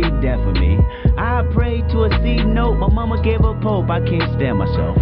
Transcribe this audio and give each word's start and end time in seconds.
be 0.00 0.10
death 0.20 0.38
for 0.44 0.52
me. 0.52 0.78
I 1.16 1.42
pray 1.52 1.82
to 1.90 2.04
a 2.04 2.10
C 2.22 2.44
note, 2.44 2.76
my 2.76 2.88
mama 2.88 3.22
gave 3.22 3.40
a 3.40 3.54
pope, 3.60 3.90
I 3.90 4.00
can't 4.00 4.30
stand 4.36 4.58
myself. 4.58 4.97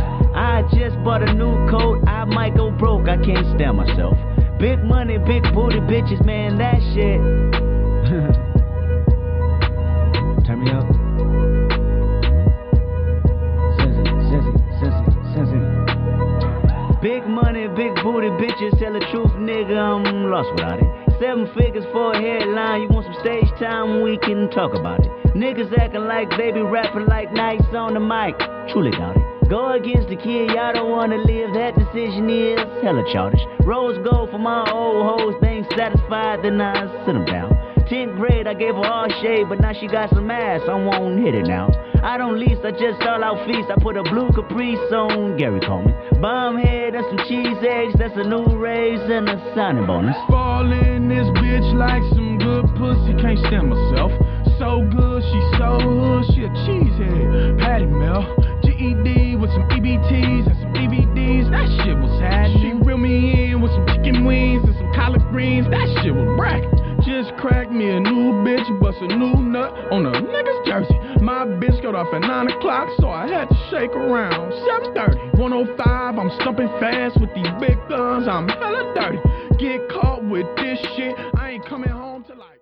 Figures 21.55 21.85
for 21.93 22.13
a 22.13 22.21
headline, 22.21 22.83
you 22.83 22.89
want 22.89 23.07
some 23.07 23.17
stage 23.21 23.49
time, 23.59 24.03
we 24.03 24.19
can 24.19 24.51
talk 24.51 24.75
about 24.75 25.01
it. 25.01 25.11
Niggas 25.35 25.73
acting 25.79 26.05
like 26.05 26.29
they 26.37 26.51
be 26.51 26.61
rapping 26.61 27.07
like 27.07 27.33
nights 27.33 27.65
on 27.73 27.95
the 27.95 28.01
mic, 28.01 28.37
truly 28.73 28.91
doubt 28.91 29.17
it. 29.17 29.49
Go 29.49 29.73
against 29.73 30.09
the 30.09 30.17
kid, 30.17 30.51
y'all 30.51 30.73
don't 30.73 30.91
wanna 30.91 31.17
live, 31.17 31.55
that 31.55 31.77
decision 31.79 32.29
is 32.29 32.59
hella 32.83 33.05
childish. 33.13 33.41
Rose 33.65 33.97
gold 34.09 34.31
for 34.31 34.39
my 34.39 34.69
old 34.71 35.21
hoes, 35.21 35.35
they 35.41 35.63
ain't 35.63 35.73
satisfied, 35.77 36.43
then 36.43 36.61
I 36.61 36.75
sit 37.07 37.15
them 37.15 37.25
down. 37.25 37.53
10th 37.87 38.17
grade, 38.17 38.47
I 38.47 38.55
gave 38.55 38.75
her 38.75 38.85
all 38.85 39.09
shade, 39.23 39.49
but 39.49 39.61
now 39.61 39.73
she 39.73 39.87
got 39.87 40.11
some 40.11 40.31
ass, 40.31 40.63
I 40.69 40.75
won't 40.75 41.19
hit 41.21 41.35
it 41.35 41.47
now. 41.47 41.71
I 42.07 42.17
don't 42.19 42.39
lease, 42.39 42.63
I 42.63 42.71
just 42.71 43.03
stall 43.03 43.19
out 43.25 43.45
feast. 43.51 43.67
I 43.67 43.75
put 43.83 43.97
a 43.97 44.05
blue 44.05 44.31
caprice 44.31 44.79
on 44.95 45.37
Gary 45.37 45.59
Coleman. 45.59 45.93
Bomb 46.23 46.57
head 46.57 46.95
and 46.95 47.05
some 47.11 47.27
cheese 47.27 47.59
eggs, 47.67 47.99
that's 47.99 48.15
a 48.15 48.23
new 48.23 48.47
raise 48.55 49.03
and 49.11 49.29
a 49.29 49.35
signing 49.57 49.87
bonus. 49.91 50.15
Fall 50.31 50.71
in 50.71 51.09
this 51.09 51.27
bitch 51.43 51.67
like 51.75 52.07
some 52.15 52.39
good 52.39 52.71
pussy, 52.79 53.11
can't 53.19 53.43
stand 53.51 53.75
myself. 53.75 54.15
So 54.55 54.87
good, 54.87 55.19
she 55.19 55.41
so 55.59 55.83
hood, 55.83 56.31
she 56.31 56.47
a 56.47 56.51
cheesehead. 56.63 57.59
Patty 57.59 57.87
Mel, 57.87 58.23
GED 58.63 59.35
with 59.43 59.51
some 59.51 59.67
EBTs 59.75 60.47
and 60.47 60.57
some 60.63 60.73
DVDs, 60.79 61.51
that 61.51 61.67
shit 61.83 61.99
was 61.99 62.23
happening. 62.23 62.63
She 62.63 62.87
reeled 62.87 63.01
me 63.01 63.51
in 63.51 63.61
with 63.61 63.73
some 63.73 63.87
chicken 63.89 64.25
wings 64.25 64.63
and 64.63 64.77
some 64.79 64.95
collard 64.95 65.27
greens, 65.35 65.67
that 65.75 65.91
shit 66.05 66.15
was 66.15 66.39
bracket. 66.39 66.86
Just 67.07 67.37
cracked 67.37 67.71
me 67.71 67.89
a 67.89 68.01
new 68.01 68.33
bitch, 68.43 68.67
bust 68.81 68.99
a 69.01 69.07
new 69.07 69.37
nut 69.37 69.73
on 69.93 70.07
a 70.07 70.11
nigga's 70.11 70.67
jersey. 70.67 70.99
My 71.23 71.47
bitch 71.47 71.81
got 71.81 71.95
off 71.95 72.13
at 72.13 72.21
9 72.21 72.51
o'clock, 72.51 72.89
so 72.99 73.09
I 73.09 73.29
had 73.29 73.49
to 73.49 73.55
shake 73.71 73.93
around. 73.93 74.51
7.30, 74.93 75.39
105, 75.39 76.19
I'm 76.19 76.31
stumping 76.41 76.67
fast 76.81 77.21
with 77.21 77.33
these 77.33 77.47
big 77.61 77.79
guns, 77.89 78.27
I'm 78.27 78.49
hella 78.49 78.93
dirty. 78.97 79.19
Get 79.57 79.89
caught 79.89 80.25
with 80.25 80.47
this 80.57 80.81
shit, 80.97 81.15
I 81.39 81.51
ain't 81.51 81.65
coming 81.65 81.91
home 81.91 82.25
till 82.25 82.39
like... 82.39 82.61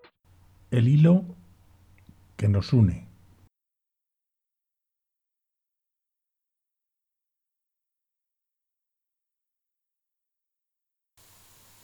El 0.71 0.83
hilo 0.83 1.25
que 2.37 2.47
nos 2.47 2.71
une. 2.75 3.07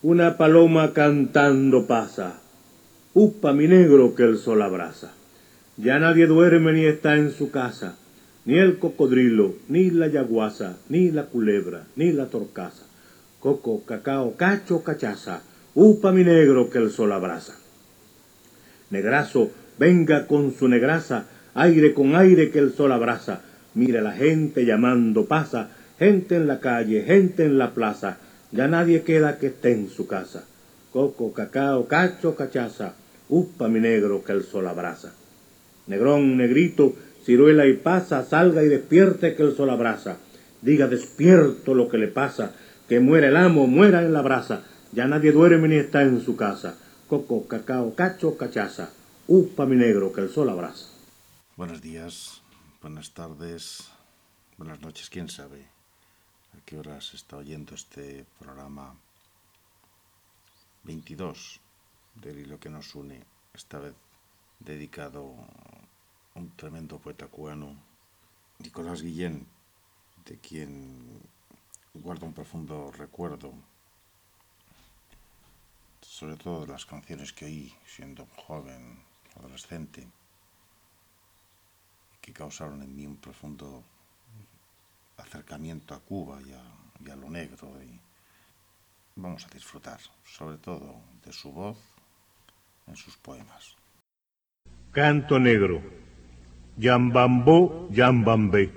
Una 0.02 0.36
paloma 0.36 0.92
cantando 0.92 1.86
pasa. 1.86 2.39
Upa 3.12 3.52
mi 3.52 3.66
negro 3.66 4.14
que 4.14 4.22
el 4.22 4.38
sol 4.38 4.62
abraza. 4.62 5.10
Ya 5.76 5.98
nadie 5.98 6.28
duerme 6.28 6.72
ni 6.72 6.84
está 6.84 7.16
en 7.16 7.32
su 7.32 7.50
casa, 7.50 7.96
ni 8.44 8.56
el 8.56 8.78
cocodrilo, 8.78 9.56
ni 9.68 9.90
la 9.90 10.06
yaguasa, 10.06 10.76
ni 10.88 11.10
la 11.10 11.24
culebra, 11.24 11.86
ni 11.96 12.12
la 12.12 12.26
torcaza. 12.26 12.84
Coco, 13.40 13.82
cacao, 13.84 14.36
cacho, 14.36 14.84
cachaza. 14.84 15.42
Upa 15.74 16.12
mi 16.12 16.22
negro 16.22 16.70
que 16.70 16.78
el 16.78 16.92
sol 16.92 17.10
abraza. 17.10 17.56
Negrazo, 18.90 19.50
venga 19.76 20.28
con 20.28 20.54
su 20.54 20.68
negraza, 20.68 21.24
aire 21.54 21.92
con 21.92 22.14
aire 22.14 22.52
que 22.52 22.60
el 22.60 22.72
sol 22.72 22.92
abraza. 22.92 23.40
Mira 23.74 24.02
la 24.02 24.12
gente 24.12 24.64
llamando 24.64 25.24
pasa, 25.24 25.70
gente 25.98 26.36
en 26.36 26.46
la 26.46 26.60
calle, 26.60 27.02
gente 27.02 27.44
en 27.44 27.58
la 27.58 27.74
plaza. 27.74 28.18
Ya 28.52 28.68
nadie 28.68 29.02
queda 29.02 29.38
que 29.38 29.48
esté 29.48 29.72
en 29.72 29.88
su 29.88 30.06
casa. 30.06 30.44
Coco, 30.92 31.32
cacao, 31.32 31.88
cacho, 31.88 32.36
cachaza. 32.36 32.94
Upa 33.30 33.68
mi 33.68 33.78
negro 33.78 34.24
que 34.24 34.32
el 34.32 34.42
sol 34.42 34.66
abraza. 34.66 35.12
Negrón, 35.86 36.36
negrito, 36.36 36.94
ciruela 37.24 37.66
y 37.66 37.74
pasa, 37.74 38.24
salga 38.24 38.64
y 38.64 38.68
despierte 38.68 39.36
que 39.36 39.44
el 39.44 39.54
sol 39.54 39.70
abraza. 39.70 40.18
Diga 40.62 40.88
despierto 40.88 41.74
lo 41.74 41.88
que 41.88 41.96
le 41.96 42.08
pasa, 42.08 42.52
que 42.88 42.98
muera 42.98 43.28
el 43.28 43.36
amo, 43.36 43.68
muera 43.68 44.02
en 44.02 44.12
la 44.12 44.20
brasa. 44.20 44.64
Ya 44.92 45.06
nadie 45.06 45.30
duerme 45.30 45.68
ni 45.68 45.76
está 45.76 46.02
en 46.02 46.20
su 46.20 46.34
casa. 46.34 46.76
Coco, 47.08 47.46
cacao, 47.46 47.94
cacho, 47.94 48.36
cachaza. 48.36 48.90
Upa 49.28 49.64
mi 49.64 49.76
negro 49.76 50.12
que 50.12 50.22
el 50.22 50.28
sol 50.28 50.50
abraza. 50.50 50.86
Buenos 51.56 51.80
días, 51.80 52.42
buenas 52.82 53.12
tardes, 53.12 53.90
buenas 54.58 54.80
noches, 54.80 55.08
quién 55.08 55.28
sabe 55.28 55.66
a 56.52 56.64
qué 56.64 56.78
horas 56.78 57.14
está 57.14 57.36
oyendo 57.36 57.74
este 57.76 58.24
programa 58.40 58.96
22 60.82 61.60
del 62.20 62.38
hilo 62.38 62.60
que 62.60 62.70
nos 62.70 62.94
une, 62.94 63.24
esta 63.54 63.78
vez 63.78 63.94
dedicado 64.58 65.34
a 66.34 66.38
un 66.38 66.50
tremendo 66.56 66.98
poeta 66.98 67.26
cubano, 67.28 67.76
Nicolás 68.58 69.02
Guillén, 69.02 69.46
de 70.26 70.38
quien 70.38 71.20
guardo 71.94 72.26
un 72.26 72.34
profundo 72.34 72.92
recuerdo, 72.92 73.52
sobre 76.02 76.36
todo 76.36 76.66
de 76.66 76.72
las 76.72 76.84
canciones 76.84 77.32
que 77.32 77.46
oí 77.46 77.74
siendo 77.86 78.26
joven, 78.36 79.02
adolescente, 79.36 80.06
que 82.20 82.32
causaron 82.32 82.82
en 82.82 82.94
mí 82.94 83.06
un 83.06 83.16
profundo 83.16 83.82
acercamiento 85.16 85.94
a 85.94 86.00
Cuba 86.00 86.40
y 86.42 86.52
a, 86.52 86.62
y 87.04 87.10
a 87.10 87.16
lo 87.16 87.30
negro. 87.30 87.82
Y 87.82 87.98
vamos 89.16 89.46
a 89.46 89.48
disfrutar, 89.48 90.00
sobre 90.24 90.58
todo, 90.58 91.00
de 91.24 91.32
su 91.32 91.50
voz 91.50 91.78
en 92.86 92.96
sus 92.96 93.16
poemas. 93.16 93.76
Canto 94.92 95.38
negro. 95.38 95.82
Yambambó, 96.76 97.88
yambambé. 97.90 98.70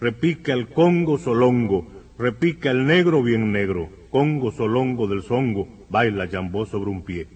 Repica 0.00 0.52
el 0.52 0.68
congo 0.68 1.18
solongo. 1.18 1.86
Repica 2.18 2.70
el 2.70 2.86
negro 2.86 3.22
bien 3.22 3.52
negro. 3.52 3.90
Congo 4.10 4.50
solongo 4.50 5.06
del 5.06 5.22
songo. 5.22 5.68
Baila 5.90 6.24
yambó 6.24 6.64
sobre 6.66 6.90
un 6.90 7.02
pie. 7.02 7.28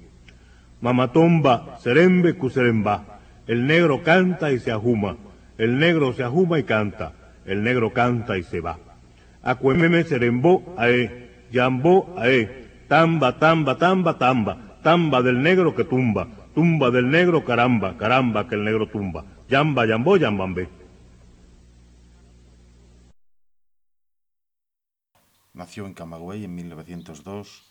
Mamatomba, 0.81 1.79
serembe 1.81 2.35
cuseremba. 2.35 3.21
El 3.47 3.67
negro 3.67 4.03
canta 4.03 4.51
y 4.51 4.59
se 4.59 4.73
ajuma. 4.73 5.17
El 5.59 5.79
negro 5.79 6.13
se 6.13 6.23
ajuma 6.23 6.59
y 6.59 6.65
canta. 6.65 7.13
El 7.45 7.63
negro 7.63 7.93
canta 7.93 8.39
y 8.39 8.45
se 8.45 8.61
va. 8.61 8.79
Acuememe 9.43 10.05
serembó 10.05 10.75
ae. 10.79 11.29
Yambó 11.51 12.15
ae. 12.17 12.69
Tamba, 12.89 13.39
tamba, 13.39 13.77
tamba, 13.77 14.19
tamba. 14.19 14.72
Tamba 14.83 15.23
del 15.23 15.41
negro 15.41 15.77
que 15.77 15.85
tumba. 15.85 16.27
Tumba 16.55 16.91
del 16.91 17.09
negro, 17.09 17.45
caramba, 17.45 17.97
caramba 17.97 18.49
que 18.49 18.57
el 18.57 18.65
negro 18.65 18.89
tumba. 18.89 19.25
Yamba, 19.49 19.87
yambó, 19.87 20.17
yambambé. 20.17 20.69
Nació 25.55 25.87
en 25.87 25.95
Camagüey 25.95 26.45
en 26.45 26.55
1902 26.57 27.63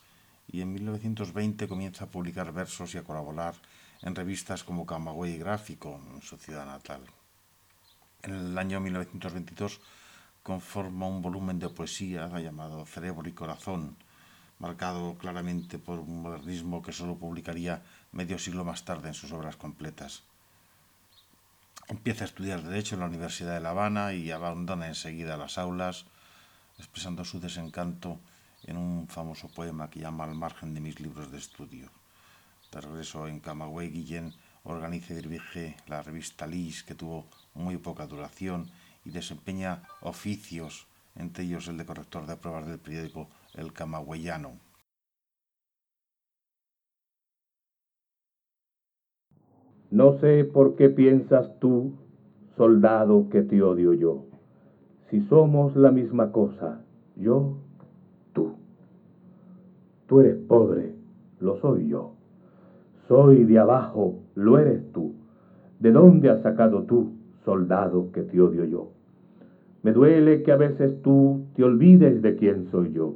y 0.47 0.62
en 0.62 0.71
1920 0.71 1.68
comienza 1.68 2.06
a 2.06 2.07
publicar 2.07 2.53
versos 2.53 2.95
y 2.95 2.97
a 2.97 3.03
colaborar 3.03 3.56
en 4.03 4.15
revistas 4.15 4.63
como 4.63 4.86
Camagüey 4.86 5.38
Gráfico, 5.38 6.00
en 6.13 6.21
su 6.21 6.38
ciudad 6.38 6.65
natal. 6.65 7.01
En 8.24 8.36
el 8.36 8.57
año 8.57 8.80
1922 8.80 9.81
conforma 10.44 11.07
un 11.07 11.21
volumen 11.21 11.59
de 11.59 11.68
poesía 11.68 12.27
llamado 12.39 12.86
Cerebro 12.86 13.27
y 13.27 13.33
Corazón, 13.33 13.97
marcado 14.62 15.18
claramente 15.18 15.80
por 15.80 15.98
un 16.00 16.22
modernismo 16.22 16.84
que 16.84 16.94
solo 16.94 17.18
publicaría 17.18 17.81
medio 18.12 18.38
siglo 18.38 18.63
más 18.63 18.86
tarde 18.86 19.08
en 19.10 19.16
sus 19.16 19.31
obras 19.31 19.58
completas. 19.58 20.22
Empieza 21.88 22.24
a 22.24 22.30
estudiar 22.30 22.62
Derecho 22.62 22.94
en 22.94 23.02
la 23.02 23.08
Universidad 23.08 23.56
de 23.56 23.60
La 23.60 23.72
Habana 23.72 24.13
y 24.13 24.30
abandona 24.30 24.88
enseguida 24.88 25.36
las 25.36 25.58
aulas, 25.58 26.06
expresando 26.78 27.25
su 27.25 27.40
desencanto 27.40 28.19
en 28.63 28.78
un 28.78 29.08
famoso 29.08 29.48
poema 29.50 29.90
que 29.90 30.00
llama 30.00 30.25
Al 30.25 30.36
margen 30.36 30.75
de 30.75 30.80
mis 30.80 31.00
libros 31.00 31.31
de 31.31 31.40
estudio. 31.40 31.90
De 32.72 32.81
regreso 32.81 33.28
en 33.28 33.40
Camagüey, 33.40 33.90
Guillén 33.90 34.31
organiza 34.63 35.13
y 35.13 35.16
dirige 35.16 35.75
la 35.88 36.04
revista 36.04 36.46
Lis, 36.46 36.84
que 36.84 36.94
tuvo 36.94 37.25
muy 37.56 37.78
poca 37.78 38.06
duración 38.06 38.69
y 39.04 39.10
desempeña 39.10 39.81
oficios, 40.02 40.86
entre 41.16 41.46
ellos 41.46 41.68
el 41.68 41.78
de 41.78 41.86
corrector 41.86 42.28
de 42.28 42.38
pruebas 42.38 42.68
del 42.68 42.78
periódico 42.78 43.28
El 43.53 43.74
Camagüeyano. 43.74 44.53
No 49.89 50.13
sé 50.13 50.45
por 50.45 50.77
qué 50.77 50.89
piensas 50.89 51.59
tú, 51.59 51.92
soldado, 52.56 53.27
que 53.30 53.42
te 53.42 53.62
odio 53.62 53.92
yo. 53.92 54.24
Si 55.09 55.19
somos 55.19 55.75
la 55.75 55.92
misma 55.92 56.31
cosa, 56.31 56.86
yo, 57.18 57.57
tú. 58.31 58.53
Tú 60.07 60.21
eres 60.21 60.38
pobre, 60.38 60.95
lo 61.42 61.57
soy 61.57 61.89
yo. 61.89 62.13
Soy 63.09 63.44
de 63.44 63.59
abajo, 63.59 64.19
lo 64.33 64.59
eres 64.59 64.89
tú. 64.94 65.15
¿De 65.80 65.92
dónde 65.92 66.30
has 66.30 66.42
sacado 66.42 66.83
tú, 66.83 67.12
soldado, 67.44 68.13
que 68.13 68.21
te 68.21 68.39
odio 68.39 68.63
yo? 68.63 68.92
Me 69.83 69.92
duele 69.92 70.42
que 70.44 70.53
a 70.53 70.57
veces 70.57 71.01
tú 71.01 71.48
te 71.53 71.65
olvides 71.65 72.21
de 72.21 72.38
quién 72.38 72.65
soy 72.71 72.94
yo. 72.94 73.15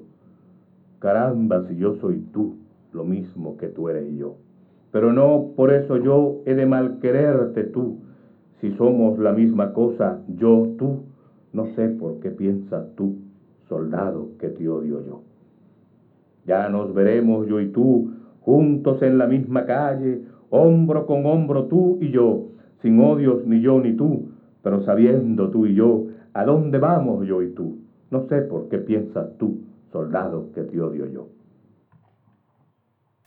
Caramba, 1.06 1.62
si 1.68 1.75
yo 1.75 1.94
soy 2.02 2.18
tú, 2.34 2.56
lo 2.92 3.04
mismo 3.04 3.57
que 3.57 3.68
tú 3.68 3.90
eres 3.90 4.12
yo. 4.18 4.38
Pero 4.90 5.13
no 5.13 5.52
por 5.56 5.72
eso 5.72 5.98
yo 5.98 6.42
he 6.48 6.56
de 6.56 6.66
mal 6.66 6.98
quererte 7.00 7.63
tú. 7.66 8.00
Si 8.60 8.72
somos 8.72 9.19
la 9.19 9.31
misma 9.31 9.72
cosa, 9.72 10.18
yo, 10.36 10.74
tú, 10.80 11.04
no 11.54 11.68
sé 11.75 11.90
por 11.90 12.22
qué 12.22 12.31
piensas 12.31 12.88
tú, 12.96 13.18
soldado, 13.69 14.30
que 14.40 14.48
te 14.48 14.68
odio 14.68 15.06
yo. 15.06 15.22
Ya 16.48 16.69
nos 16.69 16.92
veremos 16.96 17.46
yo 17.46 17.62
y 17.62 17.68
tú, 17.68 18.10
juntos 18.42 19.00
en 19.04 19.19
la 19.19 19.28
misma 19.28 19.68
calle, 19.68 20.24
hombro 20.50 21.06
con 21.06 21.24
hombro 21.28 21.66
tú 21.66 22.00
y 22.01 22.10
yo, 22.10 22.48
sin 22.81 23.00
odios 23.00 23.46
ni 23.46 23.62
yo 23.62 23.80
ni 23.80 23.94
tú, 23.94 24.30
pero 24.63 24.81
sabiendo 24.81 25.51
tú 25.51 25.68
y 25.68 25.75
yo 25.75 26.08
a 26.34 26.46
dónde 26.46 26.80
vamos 26.80 27.28
yo 27.28 27.44
y 27.44 27.51
tú. 27.51 27.78
No 28.10 28.25
sé 28.28 28.42
por 28.42 28.69
qué 28.69 28.80
piensas 28.80 29.38
tú, 29.38 29.60
soldado, 29.96 30.52
que 30.54 30.64
te 30.64 30.82
odio 30.82 31.06
yo. 31.08 31.30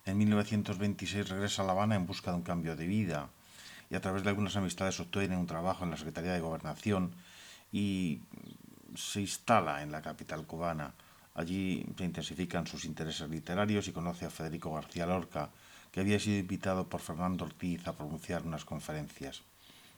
En 0.04 0.18
1926 0.18 1.30
regresa 1.30 1.62
a 1.62 1.66
La 1.66 1.72
Habana 1.72 1.96
en 1.96 2.04
busca 2.04 2.30
de 2.30 2.36
un 2.36 2.42
cambio 2.42 2.76
de 2.76 2.86
vida 2.86 3.30
y 3.88 3.94
a 3.94 4.02
través 4.02 4.22
de 4.22 4.28
algunas 4.28 4.54
amistades 4.56 5.00
obtiene 5.00 5.38
un 5.38 5.46
trabajo 5.46 5.84
en 5.84 5.90
la 5.90 5.96
Secretaría 5.96 6.34
de 6.34 6.40
Gobernación 6.40 7.12
y 7.72 8.20
se 8.94 9.22
instala 9.22 9.82
en 9.82 9.92
la 9.92 10.02
capital 10.02 10.44
cubana. 10.44 10.92
Allí 11.34 11.86
se 11.96 12.04
intensifican 12.04 12.66
sus 12.66 12.84
intereses 12.84 13.30
literarios 13.30 13.88
y 13.88 13.92
conoce 13.92 14.26
a 14.26 14.30
Federico 14.30 14.74
García 14.74 15.06
Lorca, 15.06 15.48
que 15.90 16.00
había 16.00 16.20
sido 16.20 16.38
invitado 16.38 16.86
por 16.86 17.00
Fernando 17.00 17.46
Ortiz 17.46 17.86
a 17.88 17.96
pronunciar 17.96 18.42
unas 18.44 18.66
conferencias. 18.66 19.42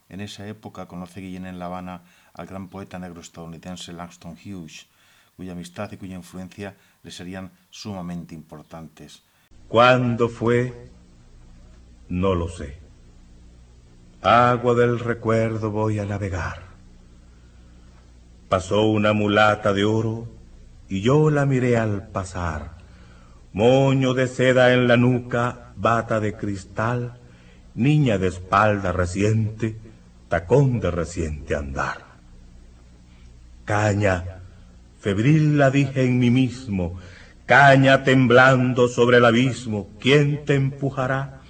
En 0.07 0.21
esa 0.21 0.47
época 0.47 0.87
conoce 0.87 1.19
Guillén 1.19 1.47
en 1.47 1.59
La 1.59 1.65
Habana 1.65 2.03
al 2.33 2.45
gran 2.45 2.69
poeta 2.69 2.97
negro 2.97 3.19
estadounidense 3.19 3.91
Langston 3.91 4.37
Hughes, 4.39 4.87
cuya 5.41 5.53
amistad 5.53 5.91
y 5.91 5.97
cuya 5.97 6.15
influencia 6.15 6.75
le 7.01 7.09
serían 7.09 7.49
sumamente 7.71 8.35
importantes. 8.35 9.23
¿Cuándo 9.67 10.29
fue? 10.29 10.91
No 12.09 12.35
lo 12.35 12.47
sé. 12.47 12.77
Agua 14.21 14.75
del 14.75 14.99
recuerdo 14.99 15.71
voy 15.71 15.97
a 15.97 16.05
navegar. 16.05 16.61
Pasó 18.49 18.83
una 18.83 19.13
mulata 19.13 19.73
de 19.73 19.83
oro 19.83 20.27
y 20.87 21.01
yo 21.01 21.31
la 21.31 21.47
miré 21.47 21.75
al 21.75 22.09
pasar. 22.09 22.77
Moño 23.51 24.13
de 24.13 24.27
seda 24.27 24.73
en 24.73 24.87
la 24.87 24.95
nuca, 24.95 25.73
bata 25.75 26.19
de 26.19 26.35
cristal, 26.35 27.17
niña 27.73 28.19
de 28.19 28.27
espalda 28.27 28.91
reciente, 28.91 29.75
tacón 30.29 30.79
de 30.79 30.91
reciente 30.91 31.55
andar. 31.55 32.05
Caña, 33.65 34.40
febril 35.01 35.57
la 35.57 35.71
dije 35.71 36.03
en 36.03 36.19
mí 36.19 36.29
mismo, 36.29 36.99
caña 37.47 38.03
temblando 38.03 38.87
sobre 38.87 39.17
el 39.17 39.25
abismo, 39.25 39.89
¿quién 39.99 40.45
te 40.45 40.53
empujará? 40.53 41.41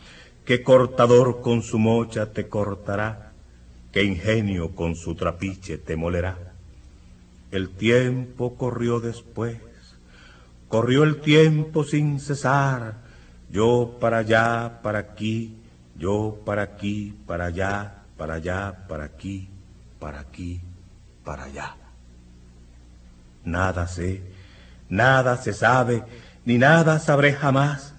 ¿Qué 0.45 0.63
cortador 0.63 1.41
con 1.41 1.61
su 1.61 1.77
mocha 1.77 2.31
te 2.31 2.47
cortará? 2.47 3.33
¿Qué 3.91 4.03
ingenio 4.03 4.73
con 4.73 4.95
su 4.95 5.15
trapiche 5.15 5.77
te 5.77 5.97
molerá? 5.97 6.37
El 7.51 7.69
tiempo 7.69 8.55
corrió 8.55 9.01
después, 9.01 9.57
corrió 10.69 11.03
el 11.03 11.19
tiempo 11.19 11.83
sin 11.83 12.21
cesar, 12.21 12.95
yo 13.51 13.97
para 13.99 14.19
allá, 14.19 14.79
para 14.81 14.99
aquí, 14.99 15.57
yo 15.97 16.39
para 16.45 16.61
aquí, 16.61 17.13
para 17.27 17.47
allá, 17.47 18.03
para 18.17 18.35
allá, 18.35 18.87
para 18.87 19.03
aquí, 19.03 19.49
para 19.99 20.21
aquí, 20.21 20.61
para 21.25 21.43
allá. 21.43 21.80
Nada 23.43 23.87
sé, 23.87 24.21
nada 24.89 25.37
se 25.37 25.53
sabe, 25.53 26.03
ni 26.45 26.57
nada 26.57 26.99
sabré 26.99 27.33
jamás, 27.33 27.95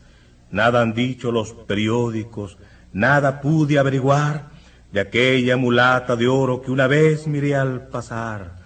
nada 0.50 0.82
han 0.82 0.94
dicho 0.94 1.32
los 1.32 1.52
periódicos, 1.52 2.58
nada 2.92 3.40
pude 3.40 3.78
averiguar 3.78 4.50
de 4.92 5.00
aquella 5.00 5.56
mulata 5.56 6.16
de 6.16 6.28
oro 6.28 6.60
que 6.60 6.70
una 6.70 6.86
vez 6.86 7.26
miré 7.26 7.56
al 7.56 7.88
pasar, 7.88 8.60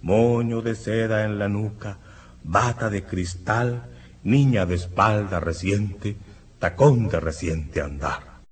moño 0.00 0.62
de 0.62 0.74
seda 0.74 1.24
en 1.24 1.38
la 1.38 1.48
nuca, 1.48 1.98
bata 2.44 2.88
de 2.88 3.04
cristal, 3.04 3.90
niña 4.22 4.64
de 4.66 4.76
espalda 4.76 5.40
reciente, 5.40 6.16
tacón 6.58 7.08
de 7.08 7.20
reciente 7.20 7.80
andar. 7.80 8.42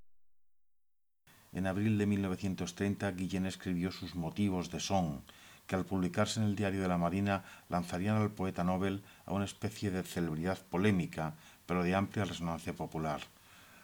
En 1.52 1.66
abril 1.66 1.98
de 1.98 2.06
1930, 2.06 3.10
Guillén 3.12 3.46
escribió 3.46 3.90
sus 3.90 4.14
motivos 4.14 4.70
de 4.70 4.80
son, 4.80 5.22
que 5.70 5.76
al 5.76 5.86
publicarse 5.86 6.40
en 6.40 6.46
el 6.46 6.56
Diario 6.56 6.82
de 6.82 6.88
la 6.88 6.98
Marina 6.98 7.44
lanzarían 7.68 8.16
al 8.16 8.32
poeta 8.32 8.64
Nobel 8.64 9.04
a 9.24 9.32
una 9.32 9.44
especie 9.44 9.92
de 9.92 10.02
celebridad 10.02 10.58
polémica, 10.68 11.34
pero 11.64 11.84
de 11.84 11.94
amplia 11.94 12.24
resonancia 12.24 12.72
popular. 12.72 13.20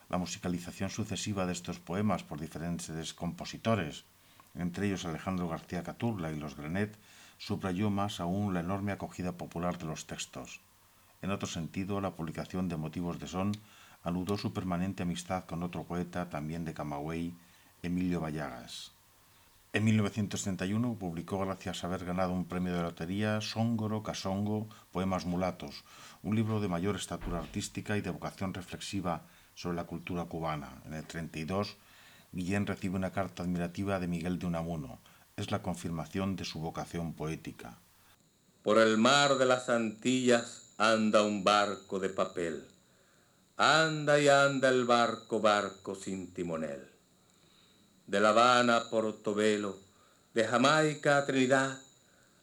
La 0.08 0.18
musicalización 0.18 0.90
sucesiva 0.90 1.46
de 1.46 1.52
estos 1.52 1.78
poemas 1.78 2.24
por 2.24 2.40
diferentes 2.40 3.14
compositores, 3.14 4.02
entre 4.56 4.88
ellos 4.88 5.04
Alejandro 5.04 5.46
García 5.46 5.84
Caturla 5.84 6.32
y 6.32 6.40
los 6.40 6.56
Grenet, 6.56 6.98
subrayó 7.38 7.88
más 7.88 8.18
aún 8.18 8.52
la 8.52 8.60
enorme 8.66 8.90
acogida 8.90 9.30
popular 9.30 9.78
de 9.78 9.86
los 9.86 10.08
textos. 10.08 10.58
En 11.22 11.30
otro 11.30 11.46
sentido, 11.46 12.00
la 12.00 12.16
publicación 12.16 12.68
de 12.68 12.76
Motivos 12.76 13.20
de 13.20 13.28
Son 13.28 13.52
anudó 14.02 14.36
su 14.36 14.52
permanente 14.52 15.04
amistad 15.04 15.44
con 15.44 15.62
otro 15.62 15.84
poeta, 15.84 16.28
también 16.30 16.64
de 16.64 16.74
Camagüey, 16.74 17.32
Emilio 17.80 18.20
Vallagas. 18.20 18.95
En 19.76 19.84
1931 19.84 20.96
publicó, 20.98 21.38
gracias 21.40 21.84
a 21.84 21.86
haber 21.86 22.06
ganado 22.06 22.32
un 22.32 22.48
premio 22.48 22.74
de 22.74 22.82
lotería, 22.82 23.42
Sóngoro, 23.42 24.02
Casongo, 24.02 24.70
Poemas 24.90 25.26
Mulatos, 25.26 25.84
un 26.22 26.34
libro 26.34 26.60
de 26.60 26.68
mayor 26.68 26.96
estatura 26.96 27.40
artística 27.40 27.94
y 27.94 28.00
de 28.00 28.08
vocación 28.08 28.54
reflexiva 28.54 29.26
sobre 29.54 29.76
la 29.76 29.84
cultura 29.84 30.24
cubana. 30.24 30.80
En 30.86 30.94
el 30.94 31.04
32, 31.04 31.76
Guillén 32.32 32.66
recibe 32.66 32.96
una 32.96 33.12
carta 33.12 33.42
admirativa 33.42 34.00
de 34.00 34.08
Miguel 34.08 34.38
de 34.38 34.46
Unamuno. 34.46 34.98
Es 35.36 35.50
la 35.50 35.60
confirmación 35.60 36.36
de 36.36 36.46
su 36.46 36.58
vocación 36.58 37.12
poética. 37.12 37.76
Por 38.62 38.78
el 38.78 38.96
mar 38.96 39.36
de 39.36 39.44
las 39.44 39.68
Antillas 39.68 40.72
anda 40.78 41.22
un 41.22 41.44
barco 41.44 42.00
de 42.00 42.08
papel. 42.08 42.66
Anda 43.58 44.18
y 44.18 44.28
anda 44.28 44.70
el 44.70 44.86
barco, 44.86 45.38
barco 45.38 45.94
sin 45.94 46.32
timonel 46.32 46.95
de 48.06 48.20
La 48.20 48.28
Habana 48.28 48.76
a 48.76 48.88
Portobelo, 48.88 49.76
de 50.32 50.46
Jamaica 50.46 51.18
a 51.18 51.26
Trinidad, 51.26 51.76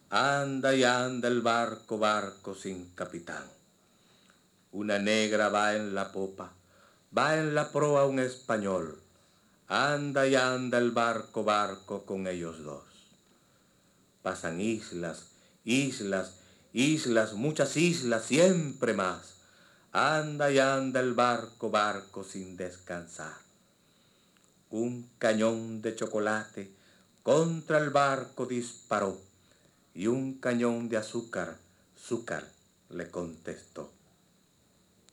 anda 0.10 0.76
y 0.76 0.84
anda 0.84 1.30
el 1.30 1.42
barco, 1.42 1.98
barco 1.98 2.54
sin 2.54 2.90
capitán. 2.96 3.46
Una 4.74 5.00
negra 5.00 5.48
va 5.48 5.76
en 5.76 5.96
la 5.96 6.12
popa, 6.12 6.52
va 7.18 7.38
en 7.38 7.56
la 7.56 7.72
proa 7.72 8.06
un 8.06 8.20
español, 8.20 9.00
anda 9.70 10.28
y 10.28 10.36
anda 10.36 10.80
el 10.80 10.92
barco, 10.92 11.46
barco 11.46 12.06
con 12.06 12.28
ellos 12.28 12.62
dos. 12.64 12.84
Pasan 14.22 14.60
islas, 14.60 15.28
islas, 15.64 16.40
islas, 16.74 17.34
muchas 17.34 17.78
islas, 17.78 18.26
siempre 18.26 18.94
más. 18.94 19.36
Anda 19.94 20.52
y 20.52 20.60
anda 20.60 21.00
el 21.00 21.14
barco, 21.14 21.70
barco 21.70 22.24
sin 22.24 22.58
descansar 22.58 23.43
un 24.74 25.08
cañón 25.20 25.84
de 25.84 25.96
chocolate 25.96 26.72
contra 27.22 27.78
el 27.78 27.92
barco 27.92 28.48
disparó 28.48 29.22
y 29.94 30.08
un 30.08 30.40
cañón 30.40 30.90
de 30.90 30.98
azúcar, 30.98 31.58
azúcar, 31.96 32.44
le 32.90 33.12
contestó. 33.12 33.92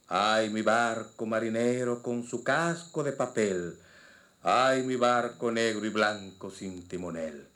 Ay, 0.08 0.48
mi 0.48 0.62
barco 0.62 1.26
marinero 1.26 2.02
con 2.02 2.24
su 2.24 2.42
casco 2.42 3.02
de 3.02 3.12
papel, 3.12 3.78
ay, 4.42 4.82
mi 4.82 4.96
barco 4.96 5.52
negro 5.52 5.84
y 5.84 5.90
blanco 5.90 6.50
sin 6.50 6.88
timonel. 6.88 7.46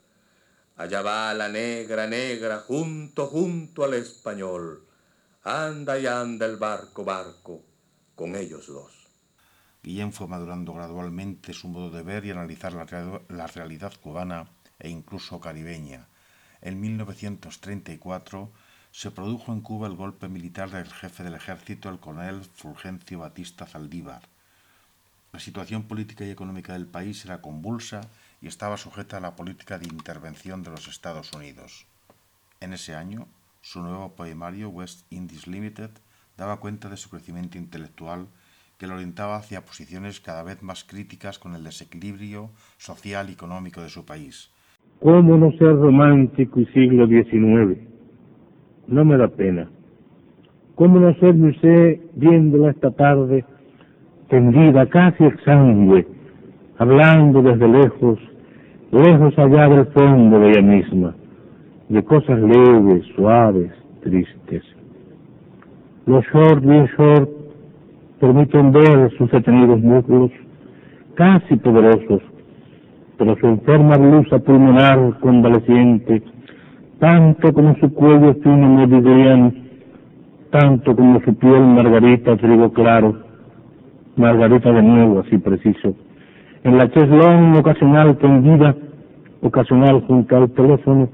Allá 0.75 1.01
va 1.01 1.33
la 1.33 1.49
negra, 1.49 2.05
negra, 2.05 2.59
junto, 2.59 3.25
junto 3.25 3.83
al 3.83 3.95
español. 3.95 4.85
Anda 5.41 5.97
y 5.97 6.05
anda 6.05 6.45
el 6.45 6.57
barco, 6.57 7.03
barco, 7.03 7.63
con 8.13 8.35
ellos 8.35 8.67
dos. 8.67 8.94
Guillén 9.85 10.13
fue 10.13 10.27
madurando 10.27 10.73
gradualmente 10.73 11.53
su 11.53 11.67
modo 11.67 11.91
de 11.91 12.01
ver 12.01 12.25
y 12.25 12.31
analizar 12.31 12.73
la, 12.73 13.45
realidad 13.45 13.93
cubana 14.01 14.47
e 14.79 14.89
incluso 14.89 15.39
caribeña. 15.39 16.07
En 16.61 16.81
1934 16.81 18.51
se 18.91 19.11
produjo 19.11 19.53
en 19.53 19.61
Cuba 19.61 19.85
el 19.85 19.95
golpe 19.95 20.27
militar 20.27 20.71
del 20.71 20.91
jefe 20.91 21.23
del 21.23 21.35
ejército, 21.35 21.87
el 21.89 21.99
coronel 21.99 22.41
Fulgencio 22.45 23.19
Batista 23.19 23.67
Zaldívar. 23.67 24.23
La 25.31 25.39
situación 25.39 25.83
política 25.83 26.25
y 26.25 26.31
económica 26.31 26.73
del 26.73 26.87
país 26.87 27.23
era 27.23 27.43
convulsa 27.43 28.01
y 28.41 28.47
estaba 28.47 28.77
sujeta 28.77 29.17
a 29.17 29.21
la 29.21 29.35
política 29.35 29.77
de 29.77 29.85
intervención 29.85 30.63
de 30.63 30.71
los 30.71 30.87
Estados 30.87 31.31
Unidos. 31.33 31.85
En 32.59 32.73
ese 32.73 32.95
año, 32.95 33.27
su 33.61 33.83
nuevo 33.83 34.15
poemario 34.15 34.69
West 34.69 35.05
Indies 35.11 35.45
Limited 35.45 35.91
daba 36.37 36.59
cuenta 36.59 36.89
de 36.89 36.97
su 36.97 37.11
crecimiento 37.11 37.59
intelectual 37.59 38.27
que 38.77 38.87
lo 38.87 38.95
orientaba 38.95 39.37
hacia 39.37 39.61
posiciones 39.61 40.19
cada 40.19 40.43
vez 40.43 40.61
más 40.61 40.83
críticas 40.83 41.39
con 41.39 41.55
el 41.55 41.63
desequilibrio 41.63 42.49
social 42.77 43.29
y 43.29 43.33
económico 43.33 43.81
de 43.81 43.89
su 43.89 44.05
país. 44.05 44.51
¿Cómo 45.01 45.37
no 45.37 45.51
ser 45.51 45.75
romántico 45.75 46.59
y 46.59 46.65
siglo 46.67 47.07
XIX? 47.07 47.79
No 48.87 49.05
me 49.05 49.17
da 49.17 49.27
pena. 49.27 49.69
¿Cómo 50.75 50.99
no 50.99 51.13
ser 51.15 51.35
usted 51.35 51.99
viéndola 52.15 52.71
esta 52.71 52.91
tarde 52.91 53.45
tendida 54.29 54.85
casi 54.87 55.23
exangüe, 55.23 56.05
hablando 56.77 57.41
desde 57.41 57.67
lejos, 57.67 58.19
lejos 58.91 59.37
allá 59.37 59.69
del 59.69 59.85
fondo 59.87 60.39
de 60.39 60.49
ella 60.49 60.61
misma, 60.61 61.15
de 61.89 62.03
cosas 62.03 62.39
leves, 62.39 63.05
suaves, 63.15 63.71
tristes? 64.01 64.63
Los 66.05 66.25
short, 66.25 66.63
bien 66.63 66.87
short, 66.97 67.29
permiten 68.19 68.71
ver 68.71 69.11
sus 69.17 69.29
detenidos 69.31 69.79
muslos, 69.81 70.31
casi 71.15 71.55
poderosos, 71.57 72.21
pero 73.17 73.35
su 73.37 73.47
enferma 73.47 73.97
blusa 73.97 74.39
pulmonar 74.39 75.19
convaleciente, 75.19 76.23
tanto 76.99 77.53
como 77.53 77.75
su 77.75 77.93
cuello 77.93 78.33
fino 78.35 78.69
meridiano, 78.69 79.53
tanto 80.49 80.95
como 80.95 81.19
su 81.21 81.35
piel 81.35 81.61
margarita 81.61 82.37
trigo 82.37 82.71
claro, 82.71 83.15
margarita 84.15 84.71
de 84.71 84.81
nuevo, 84.81 85.19
así 85.19 85.37
preciso, 85.37 85.93
en 86.63 86.77
la 86.77 86.89
cheslón 86.89 87.55
ocasional 87.55 88.17
tendida, 88.17 88.75
ocasional 89.41 90.01
junto 90.07 90.37
al 90.37 90.49
teléfono, 90.51 91.09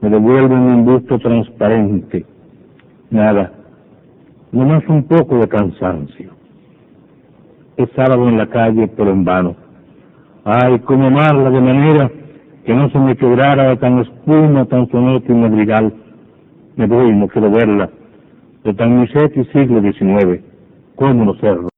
me 0.00 0.10
devuelven 0.10 0.58
un 0.58 0.84
busto 0.84 1.18
transparente. 1.18 2.26
Nada, 3.10 3.52
nomás 4.52 4.86
un 4.88 5.02
poco 5.04 5.38
de 5.38 5.48
cansancio. 5.48 6.30
Es 7.76 7.88
sábado 7.96 8.28
en 8.28 8.36
la 8.38 8.46
calle, 8.46 8.86
pero 8.88 9.10
en 9.10 9.24
vano. 9.24 9.56
Ay, 10.44 10.78
cómo 10.80 11.06
amarla 11.06 11.50
de 11.50 11.60
manera 11.60 12.10
que 12.64 12.74
no 12.74 12.90
se 12.90 12.98
me 12.98 13.16
quebrara 13.16 13.74
tan 13.76 14.00
espuma, 14.00 14.66
tan 14.66 14.88
soneto 14.90 15.32
y 15.32 15.34
madrigal. 15.34 15.92
Me 16.76 16.86
voy, 16.86 17.12
no 17.14 17.28
quiero 17.28 17.50
verla. 17.50 17.90
De 18.62 18.74
tan 18.74 19.00
miseto 19.00 19.40
y 19.40 19.44
siglo 19.46 19.80
XIX, 19.80 20.40
¿cómo 20.94 21.24
no 21.24 21.34
serlo? 21.36 21.71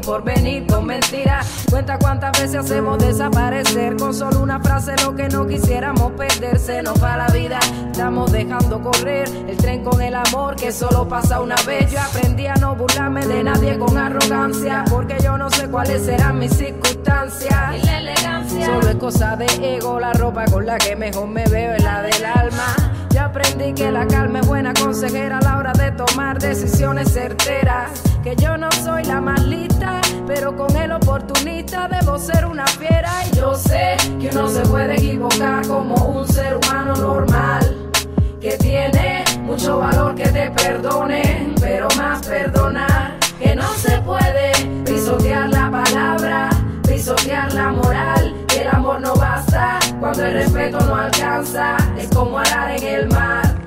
Un 0.00 0.06
porvenir 0.06 0.66
con 0.66 0.86
mentiras. 0.86 1.66
Cuenta 1.68 1.98
cuántas 1.98 2.32
veces 2.32 2.56
hacemos 2.56 2.98
desaparecer 2.98 3.96
con 3.96 4.14
solo 4.14 4.40
una 4.40 4.60
frase 4.60 4.94
lo 5.04 5.14
que 5.14 5.28
no 5.28 5.46
quisiéramos 5.46 6.12
perderse. 6.12 6.82
Nos 6.82 7.02
va 7.02 7.16
la 7.16 7.26
vida, 7.28 7.58
estamos 7.90 8.32
dejando 8.32 8.80
correr 8.80 9.28
el 9.48 9.56
tren 9.56 9.82
con 9.82 10.00
el 10.00 10.14
amor 10.14 10.56
que 10.56 10.72
solo 10.72 11.08
pasa 11.08 11.40
una 11.40 11.56
vez. 11.66 11.90
Yo 11.92 12.00
aprendí 12.00 12.46
a 12.46 12.54
no 12.54 12.74
burlarme 12.74 13.26
de 13.26 13.42
nadie 13.42 13.78
con 13.78 13.96
arrogancia, 13.96 14.84
porque 14.90 15.16
yo 15.22 15.36
no 15.36 15.50
sé 15.50 15.68
cuáles 15.68 16.04
serán 16.04 16.38
mis 16.38 16.52
circunstancias. 16.56 17.76
Y 17.76 17.84
la 17.84 17.98
elegancia. 17.98 18.66
Solo 18.66 18.88
es 18.88 18.96
cosa 18.96 19.36
de 19.36 19.46
ego, 19.76 20.00
la 20.00 20.12
ropa 20.12 20.44
con 20.46 20.66
la 20.66 20.78
que 20.78 20.96
mejor 20.96 21.28
me 21.28 21.44
veo 21.46 21.74
es 21.74 21.82
la 21.82 22.02
del 22.02 22.24
alma. 22.24 22.74
Yo 23.10 23.22
aprendí 23.22 23.74
que 23.74 23.90
la 23.90 24.06
calma 24.06 24.40
es 24.40 24.46
buena 24.46 24.72
consejera 24.72 25.38
a 25.38 25.42
la 25.42 25.58
hora 25.58 25.72
de 25.72 25.90
tomar 25.92 26.38
decisiones 26.38 27.12
certeras. 27.12 28.09
Que 28.22 28.36
yo 28.36 28.54
no 28.58 28.70
soy 28.70 29.02
la 29.04 29.18
más 29.18 29.42
lista, 29.44 29.98
pero 30.26 30.54
con 30.54 30.76
el 30.76 30.92
oportunista 30.92 31.88
debo 31.88 32.18
ser 32.18 32.44
una 32.44 32.66
fiera. 32.66 33.10
Y 33.32 33.36
yo 33.36 33.54
sé 33.54 33.96
que 34.20 34.28
uno 34.28 34.46
se 34.46 34.60
puede 34.60 34.94
equivocar 34.94 35.66
como 35.66 35.94
un 35.94 36.28
ser 36.28 36.56
humano 36.56 36.94
normal. 36.96 37.90
Que 38.38 38.58
tiene 38.58 39.24
mucho 39.40 39.78
valor 39.78 40.14
que 40.14 40.28
te 40.28 40.50
perdonen, 40.50 41.54
pero 41.60 41.88
más 41.96 42.26
perdonar. 42.26 43.16
Que 43.38 43.54
no 43.54 43.68
se 43.72 43.96
puede 44.02 44.52
pisotear 44.84 45.48
la 45.48 45.70
palabra, 45.70 46.50
pisotear 46.86 47.54
la 47.54 47.72
moral. 47.72 48.34
Que 48.48 48.62
el 48.62 48.68
amor 48.68 49.00
no 49.00 49.14
basta 49.14 49.78
cuando 49.98 50.26
el 50.26 50.34
respeto 50.34 50.78
no 50.80 50.94
alcanza. 50.94 51.78
Es 51.98 52.08
como 52.08 52.38
arar 52.38 52.72
en 52.72 52.84
el 52.84 53.08
mar. 53.08 53.59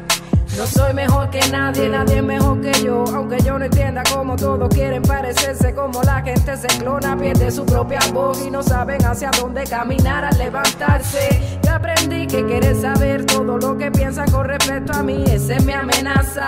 No 0.57 0.67
soy 0.67 0.93
mejor 0.93 1.31
que 1.31 1.39
nadie, 1.51 1.89
nadie 1.89 2.17
es 2.17 2.23
mejor 2.23 2.61
que 2.61 2.71
yo. 2.83 3.03
Aunque 3.13 3.41
yo 3.41 3.57
no 3.57 3.65
entienda 3.65 4.03
cómo 4.13 4.35
todos 4.35 4.69
quieren 4.69 5.01
parecerse, 5.01 5.73
como 5.73 6.03
la 6.03 6.21
gente 6.21 6.55
se 6.57 6.67
clona, 6.67 7.17
pierde 7.17 7.49
su 7.49 7.65
propia 7.65 7.99
voz 8.13 8.45
y 8.45 8.51
no 8.51 8.61
saben 8.61 9.03
hacia 9.03 9.31
dónde 9.31 9.63
caminar 9.63 10.23
al 10.23 10.37
levantarse. 10.37 11.59
Yo 11.63 11.71
aprendí 11.73 12.27
que 12.27 12.45
querer 12.45 12.75
saber 12.79 13.25
todo 13.25 13.57
lo 13.57 13.77
que 13.77 13.89
piensan 13.91 14.29
con 14.29 14.45
respecto 14.45 14.93
a 14.93 15.01
mí, 15.01 15.23
esa 15.27 15.55
es 15.55 15.65
mi 15.65 15.73
amenaza. 15.73 16.45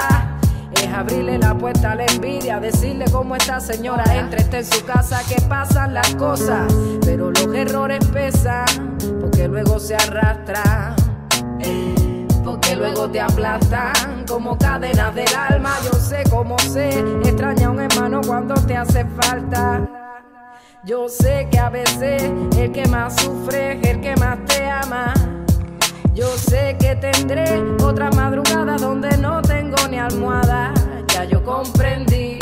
Es 0.72 0.94
abrirle 0.94 1.40
la 1.40 1.58
puerta 1.58 1.94
a 1.94 1.96
la 1.96 2.06
envidia, 2.06 2.60
decirle 2.60 3.06
cómo 3.12 3.36
está 3.36 3.60
señora, 3.60 4.04
entre 4.16 4.42
está 4.42 4.60
en 4.60 4.66
su 4.66 4.86
casa, 4.86 5.22
que 5.28 5.42
pasan 5.42 5.94
las 5.94 6.14
cosas, 6.16 6.72
pero 7.04 7.32
los 7.32 7.48
errores 7.56 8.06
pesan, 8.14 8.66
porque 9.20 9.48
luego 9.48 9.80
se 9.80 9.96
arrastran 9.96 10.96
porque 12.66 12.78
luego 12.78 13.10
te 13.10 13.22
aplastan 13.22 14.26
como 14.28 14.58
cadenas 14.58 15.14
del 15.14 15.34
alma. 15.36 15.76
Yo 15.84 16.00
sé 16.00 16.24
cómo 16.32 16.58
sé, 16.60 16.90
extraña 17.24 17.68
a 17.68 17.72
un 17.72 17.80
hermano 17.80 18.22
cuando 18.26 18.56
te 18.56 18.76
hace 18.76 19.06
falta. 19.06 19.88
Yo 20.84 21.08
sé 21.08 21.48
que 21.52 21.60
a 21.60 21.70
veces 21.70 22.24
el 22.58 22.72
que 22.72 22.88
más 22.88 23.22
sufre 23.22 23.80
es 23.80 23.88
el 23.88 24.02
que 24.02 24.16
más 24.16 24.44
te 24.46 24.68
ama. 24.68 25.14
Yo 26.14 26.28
sé 26.38 26.76
que 26.80 26.96
tendré 26.96 27.62
otra 27.84 28.10
madrugada 28.12 28.78
donde 28.78 29.16
no 29.18 29.42
tengo 29.42 29.78
ni 29.90 30.00
almohada. 30.00 30.74
Ya 31.14 31.26
yo 31.26 31.44
comprendí 31.44 32.40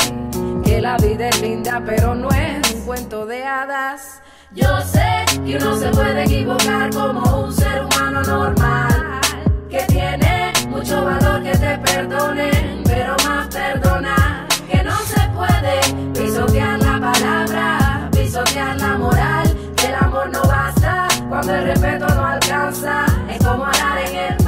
que 0.64 0.80
la 0.80 0.96
vida 0.96 1.28
es 1.28 1.42
linda, 1.42 1.82
pero 1.84 2.14
no 2.14 2.28
es 2.30 2.74
un 2.74 2.80
cuento 2.82 3.26
de 3.26 3.44
hadas. 3.44 4.22
Yo 4.52 4.80
sé 4.80 5.24
que 5.44 5.56
uno 5.56 5.76
se 5.76 5.88
puede 5.88 6.24
equivocar 6.24 6.90
como 6.94 7.44
un 7.44 7.52
ser 7.52 7.84
humano 7.84 8.22
normal 8.22 9.13
tiene 10.18 10.52
mucho 10.68 11.04
valor 11.04 11.42
que 11.42 11.52
te 11.52 11.78
perdonen, 11.78 12.82
pero 12.84 13.16
más 13.24 13.48
perdonar 13.48 14.46
que 14.70 14.82
no 14.82 14.96
se 14.98 15.20
puede. 15.30 16.12
Pisotear 16.12 16.78
la 16.80 17.00
palabra, 17.00 18.08
pisotear 18.12 18.76
la 18.80 18.98
moral, 18.98 19.56
el 19.86 19.94
amor 19.94 20.30
no 20.30 20.42
basta 20.42 21.08
cuando 21.28 21.54
el 21.54 21.64
respeto 21.64 22.06
no 22.14 22.26
alcanza, 22.26 23.06
es 23.28 23.44
como 23.44 23.64
arar 23.64 23.98
en 24.06 24.16
el 24.16 24.43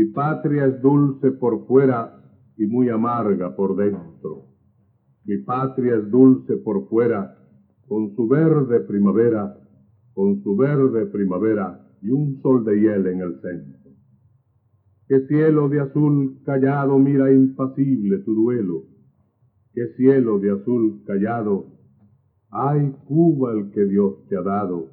Mi 0.00 0.06
patria 0.06 0.64
es 0.64 0.80
dulce 0.80 1.30
por 1.30 1.66
fuera 1.66 2.24
y 2.56 2.66
muy 2.66 2.88
amarga 2.88 3.54
por 3.54 3.76
dentro. 3.76 4.46
Mi 5.26 5.36
patria 5.36 5.96
es 5.96 6.10
dulce 6.10 6.56
por 6.56 6.88
fuera, 6.88 7.36
con 7.86 8.16
su 8.16 8.26
verde 8.26 8.80
primavera, 8.80 9.58
con 10.14 10.42
su 10.42 10.56
verde 10.56 11.04
primavera 11.04 11.86
y 12.00 12.08
un 12.12 12.40
sol 12.40 12.64
de 12.64 12.80
hiel 12.80 13.08
en 13.08 13.20
el 13.20 13.42
centro. 13.42 13.90
Qué 15.06 15.20
cielo 15.26 15.68
de 15.68 15.80
azul 15.80 16.40
callado 16.46 16.98
mira 16.98 17.30
impasible 17.30 18.20
tu 18.20 18.34
duelo. 18.34 18.84
Qué 19.74 19.86
cielo 19.98 20.38
de 20.38 20.52
azul 20.52 21.02
callado. 21.06 21.66
Ay, 22.48 22.90
Cuba 23.04 23.52
el 23.52 23.70
que 23.70 23.84
Dios 23.84 24.26
te 24.30 24.38
ha 24.38 24.42
dado. 24.42 24.88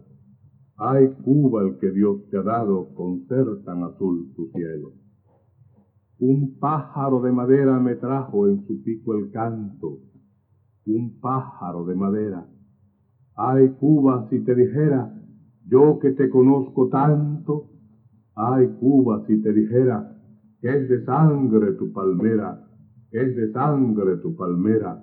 Ay, 0.75 1.07
Cuba 1.23 1.63
el 1.63 1.77
que 1.79 1.91
Dios 1.91 2.29
te 2.29 2.37
ha 2.37 2.43
dado 2.43 2.93
con 2.93 3.25
ser 3.29 3.63
tan 3.63 3.83
azul 3.83 4.33
tu 4.35 4.47
cielo. 4.49 4.96
Un 6.19 6.57
pájaro 6.59 7.21
de 7.21 7.31
madera 7.31 7.79
me 7.79 7.95
trajo 7.95 8.47
en 8.47 8.65
su 8.65 8.81
pico 8.81 9.13
el 9.13 9.29
canto, 9.29 9.99
un 10.87 11.19
pájaro 11.19 11.85
de 11.85 11.93
madera. 11.93 12.47
Ay, 13.35 13.69
Cuba, 13.79 14.27
si 14.31 14.39
te 14.39 14.55
dijera, 14.55 15.13
yo 15.67 15.99
que 15.99 16.11
te 16.11 16.27
conozco 16.27 16.89
tanto, 16.89 17.69
ay, 18.33 18.67
Cuba, 18.79 19.25
si 19.27 19.39
te 19.43 19.53
dijera, 19.53 20.17
es 20.61 20.89
de 20.89 21.05
sangre 21.05 21.73
tu 21.73 21.93
palmera, 21.93 22.65
es 23.11 23.35
de 23.35 23.51
sangre 23.51 24.17
tu 24.17 24.35
palmera, 24.35 24.99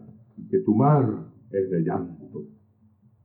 que 0.50 0.59
tu 0.61 0.75
mar 0.75 1.28
es 1.52 1.71
de 1.71 1.83
llanto. 1.83 2.42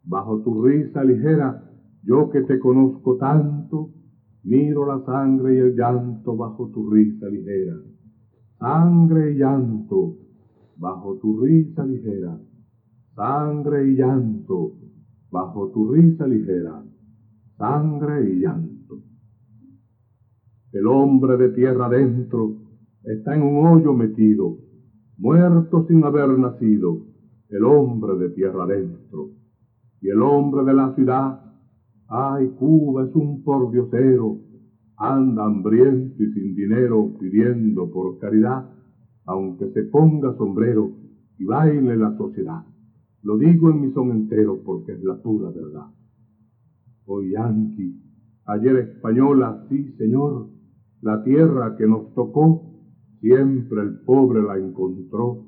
Bajo 0.04 0.44
tu 0.44 0.64
risa 0.64 1.04
ligera, 1.04 1.72
yo 2.04 2.30
que 2.30 2.42
te 2.44 2.60
conozco 2.60 3.18
tanto, 3.18 3.90
miro 4.44 4.86
la 4.86 5.04
sangre 5.06 5.56
y 5.56 5.58
el 5.58 5.76
llanto 5.76 6.36
bajo 6.36 6.70
tu 6.70 6.90
risa 6.90 7.28
ligera. 7.28 7.76
Sangre 8.60 9.32
y 9.32 9.38
llanto 9.38 10.18
bajo 10.78 11.18
tu 11.18 11.42
risa 11.42 11.86
ligera. 11.86 12.40
Sangre 13.16 13.88
y 13.88 13.96
llanto 13.96 14.74
bajo 15.32 15.70
tu 15.72 15.92
risa 15.94 16.28
ligera. 16.28 16.84
Sangre 17.58 18.30
y 18.30 18.40
llanto. 18.40 18.80
El 20.72 20.88
hombre 20.88 21.36
de 21.38 21.50
tierra 21.50 21.88
adentro 21.88 22.56
está 23.04 23.36
en 23.36 23.42
un 23.42 23.66
hoyo 23.66 23.94
metido, 23.94 24.58
muerto 25.18 25.86
sin 25.88 26.04
haber 26.04 26.38
nacido, 26.38 27.08
el 27.50 27.64
hombre 27.64 28.18
de 28.18 28.30
tierra 28.30 28.64
adentro. 28.64 29.32
Y 30.02 30.10
el 30.10 30.22
hombre 30.22 30.64
de 30.64 30.74
la 30.74 30.94
ciudad, 30.96 31.49
ay, 32.10 32.50
Cuba 32.58 33.06
es 33.06 33.16
un 33.16 33.44
pordiosero, 33.44 34.40
anda 34.98 35.46
hambriento 35.46 36.22
y 36.24 36.34
sin 36.34 36.56
dinero 36.56 37.14
pidiendo 37.20 37.90
por 37.92 38.18
caridad, 38.20 38.70
aunque 39.26 39.72
se 39.72 39.84
ponga 39.84 40.36
sombrero 40.38 40.92
y 41.38 41.46
baile 41.46 41.96
la 41.96 42.18
sociedad. 42.18 42.66
Lo 43.22 43.38
digo 43.38 43.70
en 43.70 43.82
mi 43.82 43.92
son 43.94 44.12
entero 44.12 44.62
porque 44.66 44.94
es 44.94 45.04
la 45.04 45.22
pura 45.22 45.50
verdad. 45.52 45.88
Hoy 47.06 47.32
yanqui, 47.32 48.02
ayer 48.46 48.78
española, 48.78 49.66
sí 49.70 49.94
señor, 49.98 50.50
la 51.02 51.24
tierra 51.24 51.76
que 51.78 51.88
nos 51.88 52.14
tocó, 52.14 52.64
siempre 53.20 53.82
el 53.82 54.00
pobre 54.02 54.42
la 54.42 54.58
encontró. 54.58 55.46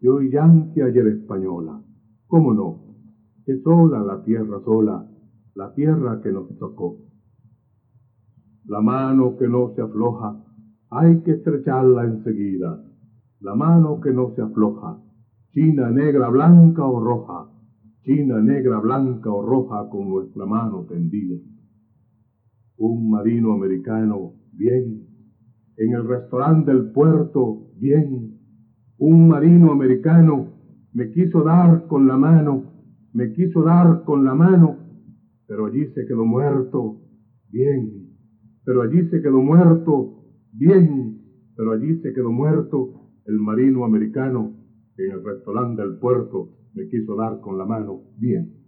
Y 0.00 0.06
hoy 0.06 0.30
yanqui, 0.30 0.80
ayer 0.80 1.06
española, 1.08 1.82
¿cómo 2.26 2.52
no? 2.52 2.84
Que 3.44 3.60
sola 3.62 4.02
la 4.02 4.22
tierra 4.22 4.60
sola, 4.64 5.10
la 5.54 5.72
tierra 5.72 6.20
que 6.20 6.32
nos 6.32 6.56
tocó. 6.58 6.98
La 8.64 8.80
mano 8.80 9.36
que 9.36 9.48
no 9.48 9.72
se 9.74 9.82
afloja, 9.82 10.42
hay 10.90 11.22
que 11.22 11.32
estrecharla 11.32 12.04
enseguida. 12.04 12.82
La 13.40 13.54
mano 13.54 14.00
que 14.00 14.12
no 14.12 14.34
se 14.34 14.42
afloja, 14.42 14.98
china 15.50 15.90
negra, 15.90 16.28
blanca 16.28 16.84
o 16.84 16.98
roja, 16.98 17.46
china 18.02 18.40
negra, 18.40 18.78
blanca 18.78 19.30
o 19.30 19.42
roja 19.42 19.88
con 19.90 20.08
nuestra 20.08 20.46
mano 20.46 20.86
tendida. 20.88 21.36
Un 22.76 23.10
marino 23.10 23.52
americano, 23.52 24.32
bien, 24.52 25.06
en 25.76 25.92
el 25.92 26.04
restaurante 26.04 26.72
del 26.72 26.90
puerto, 26.90 27.68
bien, 27.76 28.40
un 28.98 29.28
marino 29.28 29.70
americano 29.70 30.48
me 30.92 31.10
quiso 31.10 31.42
dar 31.42 31.86
con 31.86 32.06
la 32.06 32.16
mano, 32.16 32.62
me 33.12 33.32
quiso 33.32 33.62
dar 33.62 34.04
con 34.04 34.24
la 34.24 34.34
mano, 34.34 34.73
pero 35.46 35.66
allí 35.66 35.86
se 35.94 36.06
quedó 36.06 36.24
muerto, 36.24 37.00
bien, 37.48 38.16
pero 38.64 38.82
allí 38.82 39.08
se 39.10 39.20
quedó 39.22 39.40
muerto, 39.40 40.24
bien, 40.52 41.22
pero 41.56 41.72
allí 41.72 42.00
se 42.00 42.12
quedó 42.12 42.30
muerto 42.30 43.10
el 43.26 43.38
marino 43.38 43.84
americano 43.84 44.56
en 44.96 45.10
el 45.10 45.24
restaurante 45.24 45.82
del 45.82 45.98
puerto 45.98 46.54
me 46.74 46.88
quiso 46.88 47.14
dar 47.14 47.40
con 47.40 47.56
la 47.56 47.64
mano, 47.64 48.02
bien. 48.16 48.60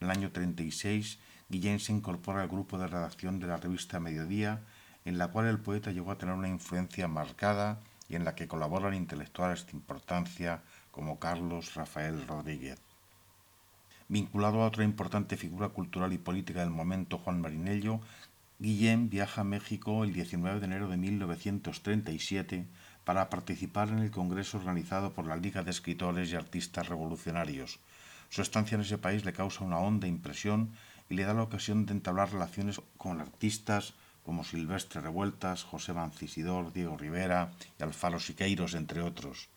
En 0.00 0.08
el 0.08 0.10
año 0.10 0.30
36, 0.32 1.20
Guillén 1.48 1.78
se 1.78 1.92
incorpora 1.92 2.42
al 2.42 2.48
grupo 2.48 2.78
de 2.78 2.86
redacción 2.86 3.38
de 3.38 3.46
la 3.46 3.56
revista 3.56 4.00
Mediodía, 4.00 4.64
en 5.04 5.18
la 5.18 5.28
cual 5.28 5.46
el 5.46 5.58
poeta 5.58 5.92
llegó 5.92 6.10
a 6.10 6.18
tener 6.18 6.34
una 6.34 6.48
influencia 6.48 7.08
marcada 7.08 7.80
y 8.08 8.16
en 8.16 8.24
la 8.24 8.34
que 8.34 8.48
colaboran 8.48 8.94
intelectuales 8.94 9.66
de 9.66 9.76
importancia 9.76 10.62
como 10.90 11.18
Carlos 11.18 11.74
Rafael 11.74 12.26
Rodríguez. 12.26 12.80
Vinculado 14.10 14.60
a 14.60 14.66
otra 14.66 14.82
importante 14.82 15.36
figura 15.36 15.68
cultural 15.68 16.12
y 16.12 16.18
política 16.18 16.58
del 16.58 16.70
momento, 16.70 17.16
Juan 17.16 17.40
Marinello, 17.40 18.00
Guillén 18.58 19.08
viaja 19.08 19.42
a 19.42 19.44
México 19.44 20.02
el 20.02 20.12
19 20.12 20.58
de 20.58 20.66
enero 20.66 20.88
de 20.88 20.96
1937 20.96 22.66
para 23.04 23.30
participar 23.30 23.90
en 23.90 24.00
el 24.00 24.10
congreso 24.10 24.58
organizado 24.58 25.12
por 25.12 25.28
la 25.28 25.36
Liga 25.36 25.62
de 25.62 25.70
Escritores 25.70 26.32
y 26.32 26.34
Artistas 26.34 26.88
Revolucionarios. 26.88 27.78
Su 28.30 28.42
estancia 28.42 28.74
en 28.74 28.80
ese 28.80 28.98
país 28.98 29.24
le 29.24 29.32
causa 29.32 29.62
una 29.62 29.78
honda 29.78 30.08
impresión 30.08 30.72
y 31.08 31.14
le 31.14 31.22
da 31.22 31.32
la 31.32 31.44
ocasión 31.44 31.86
de 31.86 31.92
entablar 31.92 32.32
relaciones 32.32 32.80
con 32.96 33.20
artistas 33.20 33.94
como 34.24 34.42
Silvestre 34.42 35.02
Revueltas, 35.02 35.62
José 35.62 35.92
Mancisidor, 35.92 36.72
Diego 36.72 36.96
Rivera 36.96 37.52
y 37.78 37.84
Alfaro 37.84 38.18
Siqueiros, 38.18 38.74
entre 38.74 39.02
otros. 39.02 39.48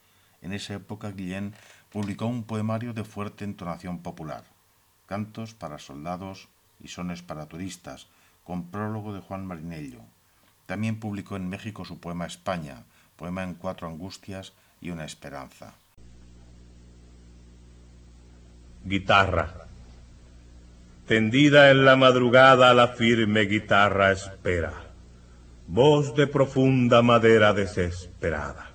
En 0.43 0.51
esa 0.51 0.75
época 0.75 1.11
Guillén 1.11 1.55
publicó 1.93 2.25
un 2.25 2.43
poemario 2.43 2.91
de 2.91 3.03
fuerte 3.03 3.45
entonación 3.45 3.99
popular, 3.99 4.43
cantos 5.05 5.53
para 5.53 5.77
soldados 5.77 6.47
y 6.83 6.87
sones 6.87 7.21
para 7.21 7.45
turistas, 7.45 8.07
con 8.43 8.71
prólogo 8.71 9.13
de 9.13 9.21
Juan 9.21 9.45
Marinello. 9.45 9.99
También 10.65 10.99
publicó 10.99 11.35
en 11.35 11.47
México 11.47 11.85
su 11.85 11.99
poema 11.99 12.25
España, 12.25 12.81
poema 13.15 13.43
en 13.43 13.53
cuatro 13.53 13.87
angustias 13.87 14.53
y 14.81 14.89
una 14.89 15.05
esperanza. 15.05 15.75
Guitarra. 18.83 19.53
Tendida 21.07 21.69
en 21.69 21.85
la 21.85 21.95
madrugada 21.95 22.73
la 22.73 22.87
firme 22.87 23.41
guitarra 23.41 24.11
espera, 24.11 24.73
voz 25.67 26.15
de 26.15 26.25
profunda 26.25 27.03
madera 27.03 27.53
desesperada. 27.53 28.72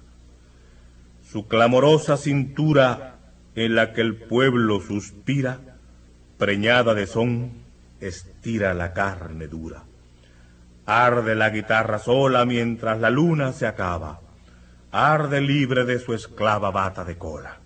Su 1.30 1.46
clamorosa 1.46 2.16
cintura 2.16 3.16
en 3.54 3.74
la 3.74 3.92
que 3.92 4.00
el 4.00 4.16
pueblo 4.16 4.80
suspira, 4.80 5.58
preñada 6.38 6.94
de 6.94 7.06
son, 7.06 7.50
estira 8.00 8.72
la 8.72 8.94
carne 8.94 9.46
dura. 9.46 9.82
Arde 10.86 11.34
la 11.34 11.50
guitarra 11.50 11.98
sola 11.98 12.46
mientras 12.46 12.98
la 12.98 13.10
luna 13.10 13.52
se 13.52 13.66
acaba, 13.66 14.20
arde 14.90 15.42
libre 15.42 15.84
de 15.84 15.98
su 15.98 16.14
esclava 16.14 16.70
bata 16.70 17.04
de 17.04 17.18
cola. 17.18 17.58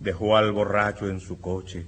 Dejó 0.00 0.38
al 0.38 0.50
borracho 0.52 1.06
en 1.06 1.20
su 1.20 1.42
coche, 1.42 1.84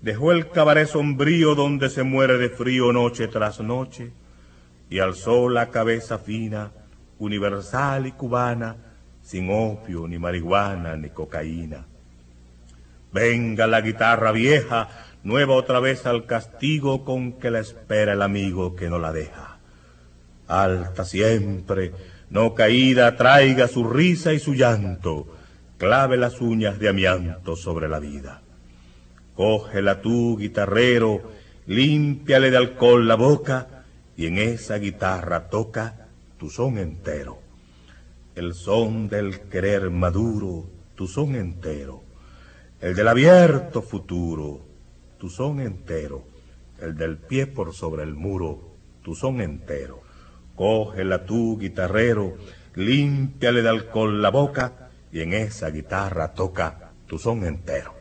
dejó 0.00 0.30
el 0.30 0.50
cabaret 0.50 0.86
sombrío 0.86 1.56
donde 1.56 1.90
se 1.90 2.04
muere 2.04 2.38
de 2.38 2.50
frío 2.50 2.92
noche 2.92 3.26
tras 3.26 3.58
noche, 3.58 4.12
y 4.90 5.00
alzó 5.00 5.48
la 5.48 5.70
cabeza 5.70 6.18
fina, 6.18 6.70
universal 7.18 8.06
y 8.06 8.12
cubana, 8.12 8.89
sin 9.22 9.48
opio, 9.50 10.06
ni 10.08 10.18
marihuana, 10.18 10.96
ni 10.96 11.10
cocaína. 11.10 11.86
Venga 13.12 13.66
la 13.66 13.80
guitarra 13.80 14.32
vieja, 14.32 14.88
nueva 15.22 15.54
otra 15.54 15.80
vez 15.80 16.06
al 16.06 16.26
castigo 16.26 17.04
con 17.04 17.32
que 17.34 17.50
la 17.50 17.60
espera 17.60 18.12
el 18.12 18.22
amigo 18.22 18.76
que 18.76 18.88
no 18.88 18.98
la 18.98 19.12
deja. 19.12 19.58
Alta 20.46 21.04
siempre, 21.04 21.92
no 22.30 22.54
caída, 22.54 23.16
traiga 23.16 23.68
su 23.68 23.88
risa 23.88 24.32
y 24.32 24.38
su 24.38 24.54
llanto, 24.54 25.26
clave 25.78 26.16
las 26.16 26.40
uñas 26.40 26.78
de 26.78 26.88
amianto 26.88 27.56
sobre 27.56 27.88
la 27.88 27.98
vida. 27.98 28.42
Cógela 29.34 30.00
tú, 30.00 30.36
guitarrero, 30.38 31.22
límpiale 31.66 32.50
de 32.50 32.56
alcohol 32.56 33.08
la 33.08 33.14
boca, 33.14 33.84
y 34.16 34.26
en 34.26 34.38
esa 34.38 34.76
guitarra 34.76 35.48
toca 35.48 36.06
tu 36.38 36.50
son 36.50 36.78
entero. 36.78 37.39
El 38.34 38.54
son 38.54 39.08
del 39.08 39.40
querer 39.48 39.90
maduro, 39.90 40.70
tu 40.94 41.08
son 41.08 41.34
entero. 41.34 42.02
El 42.80 42.94
del 42.94 43.08
abierto 43.08 43.82
futuro, 43.82 44.60
tu 45.18 45.28
son 45.28 45.60
entero. 45.60 46.24
El 46.78 46.96
del 46.96 47.18
pie 47.18 47.46
por 47.46 47.74
sobre 47.74 48.04
el 48.04 48.14
muro, 48.14 48.76
tu 49.02 49.14
son 49.14 49.40
entero. 49.40 50.02
Cógela 50.54 51.26
tú, 51.26 51.58
guitarrero, 51.58 52.36
límpiale 52.74 53.62
de 53.62 53.68
alcohol 53.68 54.22
la 54.22 54.30
boca 54.30 54.90
y 55.12 55.20
en 55.20 55.32
esa 55.32 55.70
guitarra 55.70 56.32
toca 56.32 56.92
tu 57.06 57.18
son 57.18 57.44
entero. 57.44 57.94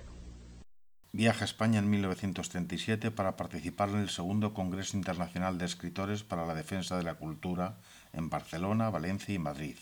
Viaja 1.11 1.41
a 1.41 1.45
España 1.45 1.79
en 1.79 1.89
1937 1.89 3.09
para 3.09 3.35
participar 3.35 3.89
en 3.89 3.97
el 3.97 4.09
segundo 4.09 4.53
Congreso 4.53 4.95
Internacional 4.95 5.57
de 5.57 5.65
Escritores 5.65 6.23
para 6.23 6.45
la 6.45 6.53
Defensa 6.53 6.97
de 6.97 7.03
la 7.03 7.15
Cultura 7.15 7.77
en 8.13 8.29
Barcelona, 8.29 8.91
Valencia 8.91 9.33
y 9.33 9.39
Madrid. 9.39 9.77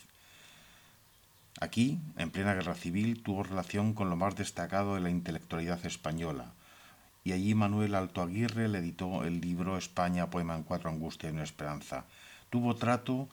Aquí, 1.60 2.00
en 2.18 2.30
plena 2.30 2.54
guerra 2.54 2.76
civil, 2.76 3.24
tuvo 3.24 3.42
relación 3.42 3.94
con 3.94 4.12
lo 4.12 4.16
más 4.16 4.36
destacado 4.36 4.94
de 4.94 5.02
la 5.02 5.10
intelectualidad 5.10 5.84
española, 5.88 6.52
y 7.24 7.32
allí 7.32 7.56
Manuel 7.56 7.96
Alto 7.96 8.22
Aguirre 8.22 8.68
le 8.68 8.78
editó 8.78 9.24
el 9.24 9.42
libro 9.42 9.78
España, 9.78 10.30
poema 10.30 10.56
en 10.56 10.64
cuatro 10.64 10.92
angustias 10.92 11.34
y 11.34 11.36
una 11.36 11.44
esperanza. 11.44 12.06
Tuvo 12.52 12.76
trato 12.76 13.28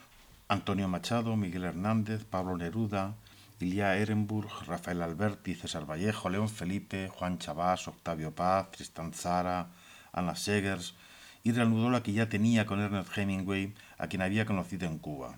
Antonio 0.49 0.89
Machado, 0.89 1.37
Miguel 1.37 1.65
Hernández, 1.65 2.25
Pablo 2.25 2.57
Neruda, 2.57 3.15
Ilia 3.61 3.97
Ehrenburg, 3.97 4.49
Rafael 4.67 5.03
Alberti, 5.03 5.55
César 5.55 5.85
Vallejo, 5.89 6.29
León 6.31 6.49
Felipe, 6.49 7.09
Juan 7.09 7.39
Chabás, 7.39 7.89
Octavio 7.89 8.35
Paz, 8.35 8.71
Tristan 8.71 9.13
Zara, 9.13 9.69
Ana 10.13 10.35
Segers, 10.35 10.95
y 11.43 11.53
reanudó 11.53 11.91
la 11.91 12.03
que 12.03 12.15
ya 12.15 12.29
tenía 12.29 12.65
con 12.65 12.81
Ernest 12.81 13.17
Hemingway, 13.17 13.75
a 13.99 14.09
quien 14.09 14.23
había 14.23 14.47
conocido 14.47 14.87
en 14.87 14.99
Cuba. 14.99 15.37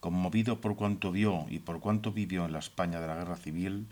Conmovido 0.00 0.60
por 0.60 0.76
cuanto 0.76 1.10
vio 1.10 1.46
y 1.48 1.58
por 1.58 1.80
cuanto 1.80 2.12
vivió 2.12 2.44
en 2.44 2.52
la 2.52 2.60
España 2.60 3.00
de 3.00 3.06
la 3.08 3.16
Guerra 3.16 3.36
Civil, 3.36 3.88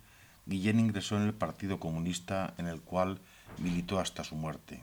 Guillén 0.47 0.79
ingresó 0.79 1.17
en 1.17 1.23
el 1.23 1.35
Partido 1.35 1.81
Comunista 1.81 2.55
en 2.59 2.69
el 2.69 2.81
cual 2.81 3.19
militó 3.59 3.99
hasta 3.99 4.23
su 4.23 4.37
muerte. 4.37 4.81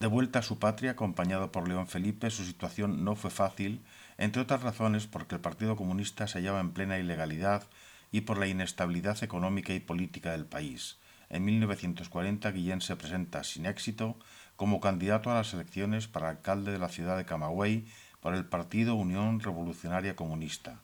De 0.00 0.06
vuelta 0.06 0.38
a 0.38 0.42
su 0.42 0.58
patria, 0.58 0.92
acompañado 0.92 1.52
por 1.52 1.68
León 1.68 1.86
Felipe, 1.86 2.30
su 2.30 2.44
situación 2.44 3.04
no 3.04 3.16
fue 3.16 3.30
fácil, 3.30 3.82
entre 4.18 4.42
otras 4.42 4.62
razones 4.62 5.06
porque 5.06 5.34
el 5.34 5.40
Partido 5.40 5.76
Comunista 5.76 6.26
se 6.26 6.38
hallaba 6.38 6.60
en 6.60 6.72
plena 6.72 6.98
ilegalidad 6.98 7.64
y 8.10 8.22
por 8.22 8.38
la 8.38 8.46
inestabilidad 8.46 9.22
económica 9.22 9.74
y 9.74 9.80
política 9.80 10.32
del 10.32 10.46
país. 10.46 10.98
En 11.28 11.44
1940 11.44 12.50
Guillén 12.50 12.80
se 12.80 12.96
presenta 12.96 13.44
sin 13.44 13.66
éxito 13.66 14.16
como 14.56 14.80
candidato 14.80 15.30
a 15.30 15.34
las 15.34 15.52
elecciones 15.52 16.08
para 16.08 16.30
alcalde 16.30 16.72
de 16.72 16.78
la 16.78 16.88
ciudad 16.88 17.16
de 17.16 17.26
Camagüey 17.26 17.86
por 18.26 18.34
el 18.34 18.44
Partido 18.44 18.96
Unión 18.96 19.38
Revolucionaria 19.38 20.16
Comunista. 20.16 20.80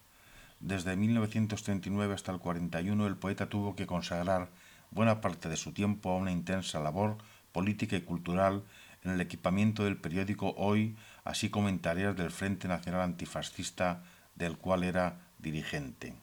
Desde 0.60 0.94
1939 0.94 2.14
hasta 2.14 2.30
el 2.30 2.38
41 2.38 3.04
el 3.08 3.16
poeta 3.16 3.48
tuvo 3.48 3.74
que 3.74 3.84
consagrar 3.84 4.46
buena 4.92 5.20
parte 5.20 5.48
de 5.48 5.56
su 5.56 5.72
tiempo 5.72 6.10
a 6.10 6.18
una 6.18 6.30
intensa 6.30 6.78
labor 6.78 7.16
política 7.50 7.96
y 7.96 8.02
cultural 8.02 8.62
en 9.02 9.10
el 9.10 9.20
equipamiento 9.20 9.82
del 9.82 9.96
periódico 9.96 10.54
Hoy, 10.56 10.94
así 11.24 11.50
como 11.50 11.68
en 11.68 11.80
tareas 11.80 12.16
del 12.16 12.30
Frente 12.30 12.68
Nacional 12.68 13.00
Antifascista, 13.00 14.04
del 14.36 14.56
cual 14.56 14.84
era 14.84 15.16
dirigente. 15.40 16.14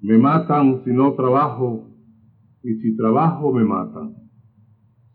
Me 0.00 0.18
matan 0.18 0.82
si 0.84 0.90
no 0.90 1.12
trabajo, 1.12 1.86
y 2.64 2.74
si 2.80 2.96
trabajo 2.96 3.52
me 3.52 3.62
matan. 3.62 4.16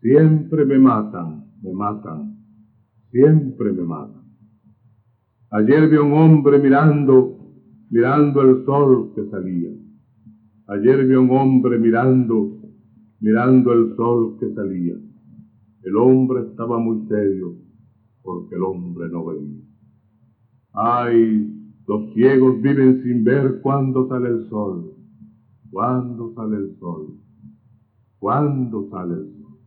Siempre 0.00 0.64
me 0.64 0.78
matan, 0.78 1.52
me 1.60 1.74
matan, 1.74 2.39
siempre 3.10 3.72
me 3.72 3.82
matan. 3.82 4.22
Ayer 5.52 5.88
vi 5.88 5.96
a 5.96 6.02
un 6.02 6.12
hombre 6.12 6.58
mirando, 6.58 7.38
mirando 7.90 8.40
el 8.42 8.64
sol 8.64 9.12
que 9.14 9.28
salía. 9.30 9.70
Ayer 10.68 11.06
vi 11.06 11.14
a 11.14 11.20
un 11.20 11.30
hombre 11.30 11.78
mirando, 11.78 12.60
mirando 13.20 13.72
el 13.72 13.96
sol 13.96 14.36
que 14.38 14.54
salía. 14.54 14.94
El 15.82 15.96
hombre 15.96 16.42
estaba 16.50 16.78
muy 16.78 17.06
serio 17.08 17.56
porque 18.22 18.54
el 18.54 18.62
hombre 18.62 19.08
no 19.08 19.24
veía. 19.24 19.62
Ay, 20.72 21.74
los 21.88 22.12
ciegos 22.14 22.62
viven 22.62 23.02
sin 23.02 23.24
ver 23.24 23.60
cuándo 23.60 24.06
sale 24.08 24.28
el 24.28 24.48
sol, 24.48 24.94
cuándo 25.70 26.32
sale 26.34 26.58
el 26.58 26.76
sol, 26.78 27.18
cuándo 28.20 28.88
sale 28.90 29.14
el 29.14 29.32
sol. 29.40 29.58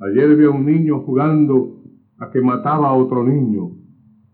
Ayer 0.00 0.36
vi 0.36 0.44
a 0.46 0.50
un 0.50 0.66
niño 0.66 1.00
jugando 1.02 1.75
a 2.18 2.30
que 2.30 2.40
mataba 2.40 2.88
a 2.88 2.94
otro 2.94 3.24
niño. 3.24 3.70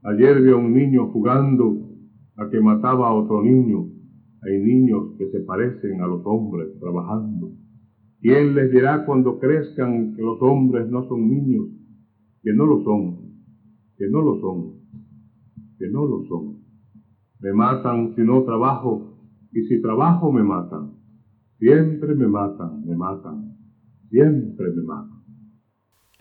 Ayer 0.03 0.43
vi 0.43 0.51
a 0.51 0.57
un 0.57 0.73
niño 0.73 1.09
jugando 1.13 1.91
a 2.37 2.49
que 2.49 2.61
mataba 2.61 3.09
a 3.09 3.15
otro 3.15 3.43
niño. 3.43 3.87
Hay 4.43 4.59
niños 4.59 5.17
que 5.19 5.31
se 5.31 5.41
parecen 5.41 6.01
a 6.03 6.07
los 6.07 6.23
hombres 6.25 6.69
trabajando. 6.81 7.53
¿Quién 8.21 8.55
les 8.55 8.71
dirá 8.71 9.05
cuando 9.05 9.39
crezcan 9.39 10.15
que 10.15 10.23
los 10.23 10.41
hombres 10.43 10.89
no 10.89 11.03
son 11.09 11.29
niños? 11.29 11.67
Que 12.43 12.53
no 12.53 12.67
lo 12.67 12.83
son, 12.83 13.33
que 13.97 14.09
no 14.09 14.21
lo 14.21 14.41
son, 14.41 14.75
que 15.79 15.89
no 15.89 16.07
lo 16.07 16.25
son. 16.29 16.63
Me 17.41 17.53
matan 17.53 18.15
si 18.15 18.23
no 18.23 18.45
trabajo, 18.45 19.13
y 19.53 19.63
si 19.63 19.81
trabajo 19.83 20.33
me 20.33 20.43
matan. 20.43 20.93
Siempre 21.59 22.15
me 22.15 22.27
matan, 22.27 22.85
me 22.85 22.97
matan, 22.97 23.57
siempre 24.09 24.71
me 24.71 24.83
matan. 24.83 25.12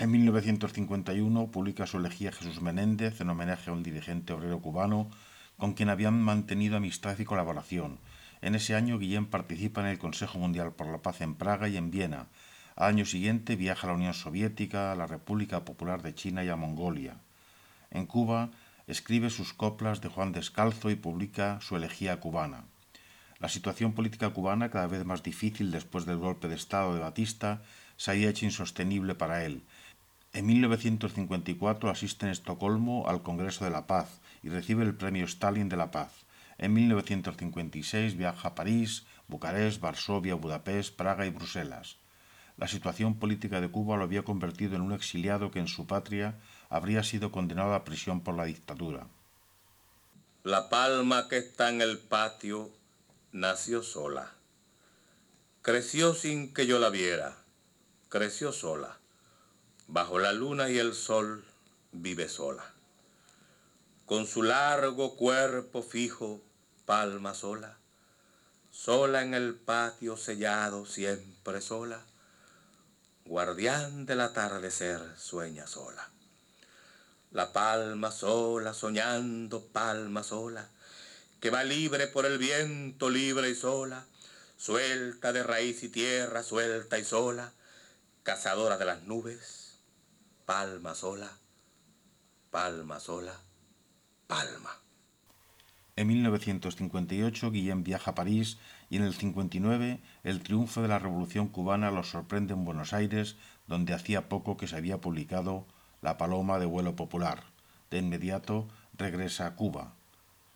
En 0.01 0.09
1951 0.09 1.51
publica 1.51 1.85
su 1.85 1.97
elegía 1.97 2.31
Jesús 2.31 2.59
Menéndez 2.59 3.21
en 3.21 3.29
homenaje 3.29 3.69
a 3.69 3.73
un 3.73 3.83
dirigente 3.83 4.33
obrero 4.33 4.59
cubano 4.59 5.11
con 5.57 5.73
quien 5.73 5.89
habían 5.89 6.19
mantenido 6.19 6.75
amistad 6.75 7.19
y 7.19 7.23
colaboración. 7.23 7.99
En 8.41 8.55
ese 8.55 8.73
año 8.73 8.97
Guillén 8.97 9.27
participa 9.27 9.81
en 9.81 9.85
el 9.85 9.99
Consejo 9.99 10.39
Mundial 10.39 10.71
por 10.71 10.87
la 10.87 11.03
Paz 11.03 11.21
en 11.21 11.35
Praga 11.35 11.69
y 11.69 11.77
en 11.77 11.91
Viena. 11.91 12.29
Al 12.75 12.87
año 12.89 13.05
siguiente 13.05 13.55
viaja 13.55 13.85
a 13.85 13.91
la 13.91 13.95
Unión 13.95 14.15
Soviética, 14.15 14.91
a 14.91 14.95
la 14.95 15.05
República 15.05 15.65
Popular 15.65 16.01
de 16.01 16.15
China 16.15 16.43
y 16.43 16.49
a 16.49 16.55
Mongolia. 16.55 17.17
En 17.91 18.07
Cuba 18.07 18.49
escribe 18.87 19.29
sus 19.29 19.53
coplas 19.53 20.01
de 20.01 20.09
Juan 20.09 20.31
Descalzo 20.31 20.89
y 20.89 20.95
publica 20.95 21.61
su 21.61 21.75
elegía 21.75 22.19
cubana. 22.19 22.63
La 23.37 23.49
situación 23.49 23.93
política 23.93 24.31
cubana, 24.31 24.71
cada 24.71 24.87
vez 24.87 25.05
más 25.05 25.21
difícil 25.21 25.69
después 25.69 26.07
del 26.07 26.17
golpe 26.17 26.47
de 26.47 26.55
Estado 26.55 26.95
de 26.95 27.01
Batista, 27.01 27.61
se 27.97 28.09
había 28.09 28.29
hecho 28.29 28.45
insostenible 28.45 29.13
para 29.13 29.45
él 29.45 29.61
en 30.33 30.45
1954 30.45 31.89
asiste 31.89 32.25
en 32.25 32.31
Estocolmo 32.31 33.07
al 33.07 33.21
Congreso 33.21 33.65
de 33.65 33.71
la 33.71 33.85
Paz 33.85 34.21
y 34.41 34.49
recibe 34.49 34.83
el 34.83 34.95
Premio 34.95 35.25
Stalin 35.25 35.67
de 35.67 35.75
la 35.75 35.91
Paz. 35.91 36.11
En 36.57 36.73
1956 36.73 38.15
viaja 38.15 38.49
a 38.49 38.55
París, 38.55 39.05
Bucarest, 39.27 39.81
Varsovia, 39.81 40.35
Budapest, 40.35 40.95
Praga 40.95 41.25
y 41.25 41.31
Bruselas. 41.31 41.97
La 42.57 42.67
situación 42.67 43.19
política 43.19 43.59
de 43.59 43.69
Cuba 43.69 43.97
lo 43.97 44.03
había 44.03 44.23
convertido 44.23 44.75
en 44.75 44.81
un 44.81 44.93
exiliado 44.93 45.51
que 45.51 45.59
en 45.59 45.67
su 45.67 45.85
patria 45.85 46.35
habría 46.69 47.03
sido 47.03 47.31
condenado 47.31 47.73
a 47.73 47.83
prisión 47.83 48.21
por 48.21 48.35
la 48.35 48.45
dictadura. 48.45 49.07
La 50.43 50.69
palma 50.69 51.27
que 51.27 51.37
está 51.39 51.69
en 51.69 51.81
el 51.81 51.97
patio 51.97 52.69
nació 53.31 53.83
sola. 53.83 54.31
Creció 55.61 56.13
sin 56.13 56.53
que 56.53 56.67
yo 56.67 56.79
la 56.79 56.89
viera. 56.89 57.35
Creció 58.09 58.51
sola 58.51 59.00
bajo 59.91 60.19
la 60.19 60.31
luna 60.31 60.69
y 60.69 60.79
el 60.79 60.95
sol 60.95 61.43
vive 61.91 62.29
sola. 62.29 62.63
Con 64.05 64.25
su 64.25 64.41
largo 64.41 65.17
cuerpo 65.17 65.83
fijo, 65.83 66.41
palma 66.85 67.33
sola, 67.33 67.75
sola 68.71 69.21
en 69.21 69.33
el 69.33 69.53
patio 69.53 70.15
sellado, 70.15 70.85
siempre 70.85 71.59
sola, 71.59 72.01
guardián 73.25 74.05
del 74.05 74.21
atardecer, 74.21 75.01
sueña 75.17 75.67
sola. 75.67 76.09
La 77.31 77.51
palma 77.51 78.11
sola, 78.11 78.73
soñando, 78.73 79.61
palma 79.73 80.23
sola, 80.23 80.69
que 81.41 81.49
va 81.49 81.65
libre 81.65 82.07
por 82.07 82.25
el 82.25 82.37
viento, 82.37 83.09
libre 83.09 83.49
y 83.49 83.55
sola, 83.55 84.05
suelta 84.55 85.33
de 85.33 85.43
raíz 85.43 85.83
y 85.83 85.89
tierra, 85.89 86.43
suelta 86.43 86.97
y 86.97 87.03
sola, 87.03 87.51
cazadora 88.23 88.77
de 88.77 88.85
las 88.85 89.03
nubes, 89.03 89.60
palma 90.51 90.93
sola, 90.93 91.31
palma 92.49 92.99
sola, 92.99 93.31
palma. 94.27 94.71
En 95.95 96.07
1958 96.07 97.51
Guillén 97.51 97.85
viaja 97.85 98.11
a 98.11 98.15
París 98.15 98.57
y 98.89 98.97
en 98.97 99.03
el 99.03 99.13
59 99.13 100.01
el 100.25 100.43
triunfo 100.43 100.81
de 100.81 100.89
la 100.89 100.99
Revolución 100.99 101.47
cubana 101.47 101.89
lo 101.89 102.03
sorprende 102.03 102.53
en 102.53 102.65
Buenos 102.65 102.91
Aires, 102.91 103.37
donde 103.65 103.93
hacía 103.93 104.27
poco 104.27 104.57
que 104.57 104.67
se 104.67 104.75
había 104.75 104.99
publicado 104.99 105.65
La 106.01 106.17
Paloma 106.17 106.59
de 106.59 106.65
Vuelo 106.65 106.97
Popular. 106.97 107.45
De 107.89 107.99
inmediato 107.99 108.67
regresa 108.97 109.47
a 109.47 109.55
Cuba. 109.55 109.93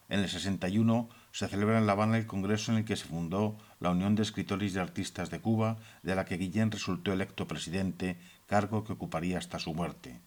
En 0.10 0.20
el 0.20 0.28
61 0.28 1.08
se 1.32 1.48
celebra 1.48 1.78
en 1.78 1.88
La 1.88 1.94
Habana 1.94 2.18
el 2.18 2.28
congreso 2.28 2.74
en 2.74 2.80
el 2.80 2.86
que 2.86 2.98
se 2.98 3.06
fundó 3.06 3.58
la 3.80 3.92
Unión 3.92 4.16
de 4.16 4.24
Escritores 4.24 4.76
y 4.76 4.78
Artistas 4.78 5.30
de 5.30 5.40
Cuba, 5.40 5.78
de 6.04 6.16
la 6.16 6.26
que 6.26 6.36
Guillén 6.36 6.70
resultó 6.70 7.14
electo 7.14 7.48
presidente 7.48 8.18
cargo 8.48 8.84
que 8.84 8.94
ocuparía 8.94 9.38
hasta 9.38 9.60
su 9.60 9.74
muerte. 9.74 10.20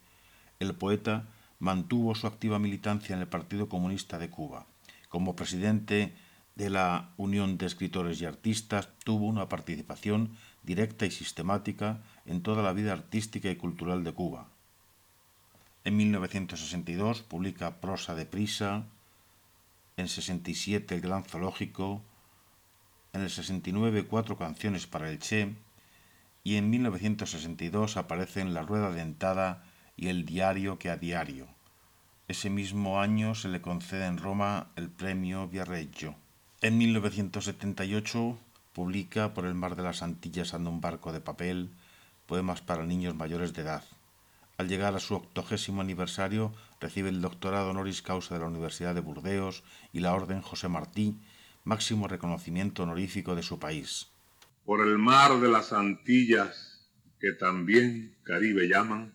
El 0.59 0.74
poeta 0.74 1.26
mantuvo 1.59 2.14
su 2.14 2.26
activa 2.26 2.59
militancia 2.59 3.14
en 3.14 3.20
el 3.20 3.28
Partido 3.28 3.68
Comunista 3.68 4.18
de 4.18 4.31
Cuba. 4.31 4.66
Como 5.09 5.37
presidente 5.37 6.14
de 6.54 6.70
la 6.70 7.11
Unión 7.16 7.59
de 7.59 7.66
Escritores 7.66 8.20
y 8.20 8.26
Artistas, 8.26 8.88
tuvo 9.04 9.26
una 9.26 9.48
participación 9.48 10.37
directa 10.62 11.07
y 11.07 11.11
sistemática 11.11 12.02
en 12.26 12.42
toda 12.42 12.62
la 12.62 12.72
vida 12.72 12.92
artística 12.92 13.50
y 13.50 13.57
cultural 13.57 14.04
de 14.04 14.12
Cuba. 14.12 14.48
En 15.85 15.96
1962 15.96 17.22
publica 17.22 17.81
Prosa 17.81 18.14
de 18.14 18.26
Prisa, 18.26 18.85
en 19.96 20.09
67 20.09 20.94
El 20.94 21.00
Gran 21.00 21.24
Zoológico, 21.24 22.02
en 23.12 23.22
el 23.22 23.31
69 23.31 24.07
Cuatro 24.07 24.37
canciones 24.37 24.87
para 24.87 25.09
el 25.09 25.18
Che, 25.18 25.54
y 26.44 26.57
en 26.57 26.70
1962 26.70 27.96
aparecen 27.96 28.55
La 28.55 28.62
Rueda 28.62 28.90
Dentada 28.90 29.64
y 29.96 30.09
El 30.09 30.24
Diario 30.24 30.79
que 30.79 30.90
a 30.90 30.96
Diario. 30.96 31.48
Ese 32.29 32.51
mismo 32.51 33.01
año 33.01 33.35
se 33.35 33.48
le 33.48 33.62
concede 33.62 34.07
en 34.07 34.18
Roma 34.18 34.68
el 34.77 34.90
premio 34.90 35.48
Viareggio. 35.48 36.14
En 36.61 36.77
1978 36.77 38.38
publica 38.72 39.35
Por 39.35 39.46
el 39.46 39.55
mar 39.55 39.77
de 39.77 39.83
las 39.83 40.03
Antillas 40.03 40.55
anda 40.55 40.70
un 40.70 40.81
barco 40.81 41.12
de 41.12 41.20
papel, 41.20 41.70
poemas 42.27 42.61
para 42.61 42.85
niños 42.85 43.14
mayores 43.14 43.55
de 43.55 43.62
edad. 43.62 43.83
Al 44.59 44.68
llegar 44.68 44.94
a 44.94 45.01
su 45.01 45.14
octogésimo 45.14 45.81
aniversario, 45.81 46.53
recibe 46.81 47.09
el 47.09 47.22
doctorado 47.22 47.70
honoris 47.70 48.03
causa 48.03 48.35
de 48.35 48.40
la 48.40 48.46
Universidad 48.46 48.94
de 48.94 49.01
Burdeos 49.01 49.62
y 49.92 50.01
la 50.01 50.12
Orden 50.12 50.42
José 50.42 50.68
Martí, 50.68 51.16
máximo 51.64 52.09
reconocimiento 52.09 52.83
honorífico 52.83 53.35
de 53.35 53.42
su 53.42 53.59
país. 53.59 54.09
Por 54.68 54.87
el 54.87 54.98
mar 54.98 55.40
de 55.40 55.48
las 55.48 55.72
Antillas, 55.72 56.92
que 57.18 57.33
también 57.33 58.18
Caribe 58.22 58.68
llaman, 58.68 59.14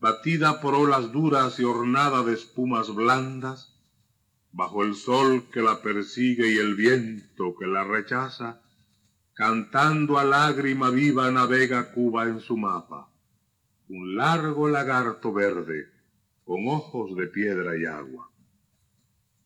batida 0.00 0.60
por 0.60 0.74
olas 0.74 1.12
duras 1.12 1.60
y 1.60 1.62
ornada 1.62 2.24
de 2.24 2.34
espumas 2.34 2.92
blandas, 2.92 3.78
bajo 4.50 4.82
el 4.82 4.96
sol 4.96 5.48
que 5.52 5.62
la 5.62 5.80
persigue 5.80 6.52
y 6.52 6.56
el 6.56 6.74
viento 6.74 7.54
que 7.56 7.68
la 7.68 7.84
rechaza, 7.84 8.60
cantando 9.32 10.18
a 10.18 10.24
lágrima 10.24 10.90
viva 10.90 11.30
navega 11.30 11.92
Cuba 11.92 12.24
en 12.24 12.40
su 12.40 12.56
mapa, 12.56 13.12
un 13.88 14.16
largo 14.16 14.68
lagarto 14.68 15.32
verde 15.32 15.86
con 16.44 16.66
ojos 16.66 17.14
de 17.14 17.28
piedra 17.28 17.78
y 17.78 17.84
agua. 17.84 18.28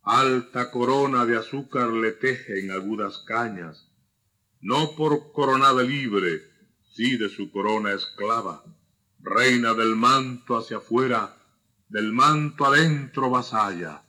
Alta 0.05 0.71
corona 0.71 1.27
de 1.27 1.37
azúcar 1.37 1.91
le 1.91 2.13
teje 2.13 2.61
en 2.61 2.71
agudas 2.71 3.19
cañas, 3.19 3.92
no 4.63 4.95
por 4.97 5.33
coronada 5.33 5.83
libre, 5.83 6.41
sí 6.95 7.17
de 7.17 7.29
su 7.29 7.51
corona 7.51 7.93
esclava, 7.93 8.65
reina 9.19 9.75
del 9.75 9.97
manto 9.97 10.57
hacia 10.57 10.77
afuera, 10.77 11.37
del 11.89 12.13
manto 12.13 12.65
adentro 12.65 13.29
vasalla, 13.29 14.05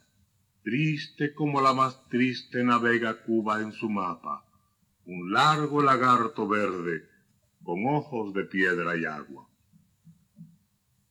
triste 0.62 1.34
como 1.34 1.60
la 1.60 1.74
más 1.74 2.08
triste 2.08 2.62
navega 2.62 3.22
Cuba 3.24 3.60
en 3.60 3.72
su 3.72 3.90
mapa, 3.90 4.44
un 5.06 5.32
largo 5.32 5.82
lagarto 5.82 6.46
verde 6.46 7.02
con 7.64 7.84
ojos 7.86 8.32
de 8.32 8.44
piedra 8.44 8.96
y 8.96 9.04
agua. 9.04 9.48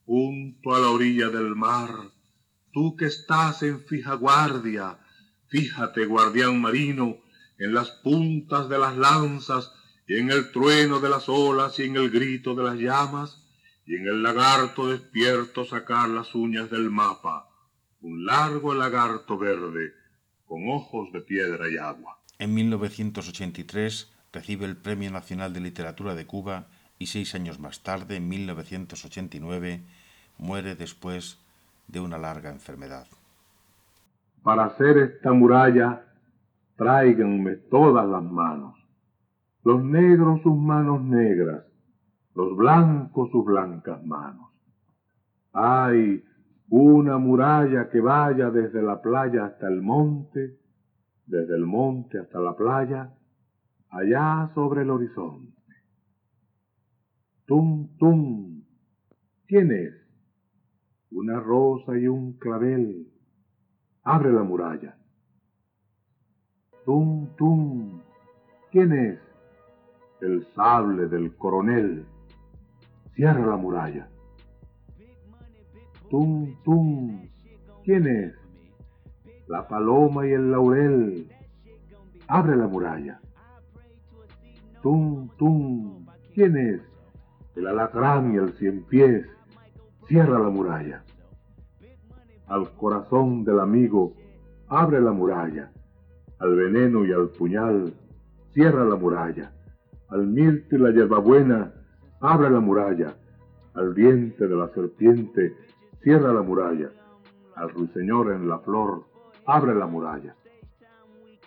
Junto 0.05 0.73
a 0.73 0.79
la 0.79 0.89
orilla 0.89 1.29
del 1.29 1.55
mar, 1.55 1.89
tú 2.71 2.95
que 2.95 3.05
estás 3.05 3.61
en 3.63 3.81
fija 3.81 4.13
guardia, 4.13 4.99
fíjate, 5.47 6.05
guardián 6.05 6.61
marino, 6.61 7.22
en 7.57 7.73
las 7.73 7.91
puntas 7.91 8.69
de 8.69 8.77
las 8.77 8.95
lanzas 8.97 9.71
y 10.07 10.17
en 10.17 10.31
el 10.31 10.51
trueno 10.51 10.99
de 10.99 11.09
las 11.09 11.29
olas 11.29 11.79
y 11.79 11.83
en 11.83 11.95
el 11.95 12.09
grito 12.09 12.55
de 12.55 12.63
las 12.63 12.75
llamas, 12.75 13.39
y 13.85 13.95
en 13.95 14.07
el 14.07 14.23
lagarto 14.23 14.87
despierto 14.87 15.65
sacar 15.65 16.09
las 16.09 16.35
uñas 16.35 16.69
del 16.69 16.89
mapa 16.89 17.49
un 18.03 18.25
largo 18.25 18.73
lagarto 18.73 19.37
verde 19.37 19.93
con 20.45 20.69
ojos 20.69 21.11
de 21.13 21.21
piedra 21.21 21.69
y 21.69 21.77
agua. 21.77 22.19
En 22.37 22.53
1983 22.53 24.11
recibe 24.33 24.65
el 24.65 24.75
Premio 24.75 25.09
Nacional 25.09 25.53
de 25.53 25.61
Literatura 25.61 26.13
de 26.13 26.25
Cuba 26.25 26.67
y 26.99 27.07
seis 27.07 27.33
años 27.33 27.59
más 27.59 27.81
tarde, 27.81 28.17
en 28.17 28.27
1989, 28.27 29.81
muere 30.37 30.75
después 30.75 31.39
de 31.87 32.01
una 32.01 32.17
larga 32.17 32.49
enfermedad. 32.49 33.07
Para 34.43 34.65
hacer 34.65 34.97
esta 34.97 35.31
muralla, 35.31 36.03
tráiganme 36.83 37.55
todas 37.71 38.07
las 38.07 38.23
manos. 38.23 38.75
Los 39.63 39.81
negros 39.85 40.41
sus 40.41 40.57
manos 40.57 41.01
negras, 41.01 41.63
los 42.35 42.57
blancos 42.57 43.31
sus 43.31 43.45
blancas 43.45 44.05
manos. 44.05 44.51
Ay, 45.53 46.21
una 46.69 47.17
muralla 47.17 47.89
que 47.89 48.01
vaya 48.01 48.51
desde 48.51 48.81
la 48.81 49.01
playa 49.01 49.45
hasta 49.45 49.69
el 49.69 49.81
monte, 49.81 50.57
desde 51.25 51.55
el 51.55 51.65
monte 51.65 52.19
hasta 52.19 52.39
la 52.39 52.53
playa, 52.57 53.13
allá 53.89 54.51
sobre 54.53 54.81
el 54.81 54.89
horizonte. 54.89 55.53
Tum, 57.45 57.95
tum. 57.97 58.63
¿Quién 59.47 59.71
es? 59.71 59.93
Una 61.11 61.39
rosa 61.39 61.97
y 61.97 62.07
un 62.07 62.33
clavel. 62.33 63.07
Abre 64.03 64.33
la 64.33 64.43
muralla. 64.43 64.97
Tum, 66.85 67.27
tum. 67.37 68.01
¿Quién 68.71 68.91
es? 68.91 69.19
El 70.19 70.45
sable 70.53 71.07
del 71.07 71.35
coronel. 71.37 72.05
Cierra 73.15 73.45
la 73.45 73.55
muralla. 73.55 74.09
Tum, 76.09 76.55
tum. 76.63 77.29
¿Quién 77.85 78.07
es? 78.07 78.33
La 79.47 79.67
paloma 79.67 80.27
y 80.27 80.31
el 80.31 80.51
laurel. 80.51 81.31
Abre 82.27 82.57
la 82.57 82.67
muralla. 82.67 83.21
Tum, 84.81 85.29
tum. 85.37 86.05
¿Quién 86.33 86.57
es? 86.57 86.81
El 87.55 87.67
alacrán 87.67 88.33
y 88.33 88.37
el 88.37 88.51
cien 88.53 88.83
pies. 88.83 89.25
Cierra 90.07 90.37
la 90.37 90.49
muralla. 90.49 91.03
Al 92.47 92.69
corazón 92.75 93.45
del 93.45 93.59
amigo, 93.59 94.13
abre 94.67 94.99
la 94.99 95.11
muralla. 95.11 95.71
Al 96.43 96.55
veneno 96.55 97.05
y 97.05 97.11
al 97.11 97.29
puñal, 97.29 97.93
cierra 98.53 98.83
la 98.85 98.95
muralla. 98.95 99.51
Al 100.09 100.27
mirto 100.27 100.75
y 100.75 100.79
la 100.79 100.91
hierbabuena, 100.91 101.73
abre 102.21 102.49
la 102.49 102.59
muralla. 102.59 103.15
Al 103.73 103.95
diente 103.95 104.47
de 104.47 104.55
la 104.55 104.67
serpiente, 104.69 105.55
Cierra 106.03 106.33
la 106.33 106.41
muralla. 106.41 106.89
Al 107.55 107.69
ruiseñor 107.69 108.33
en 108.33 108.49
la 108.49 108.59
flor, 108.59 109.05
abre 109.45 109.73
la 109.73 109.87
muralla. 109.87 110.35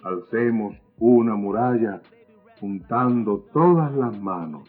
Alcemos 0.02 0.74
una 0.98 1.34
muralla 1.34 2.00
juntando 2.58 3.44
todas 3.52 3.94
las 3.94 4.18
manos. 4.18 4.62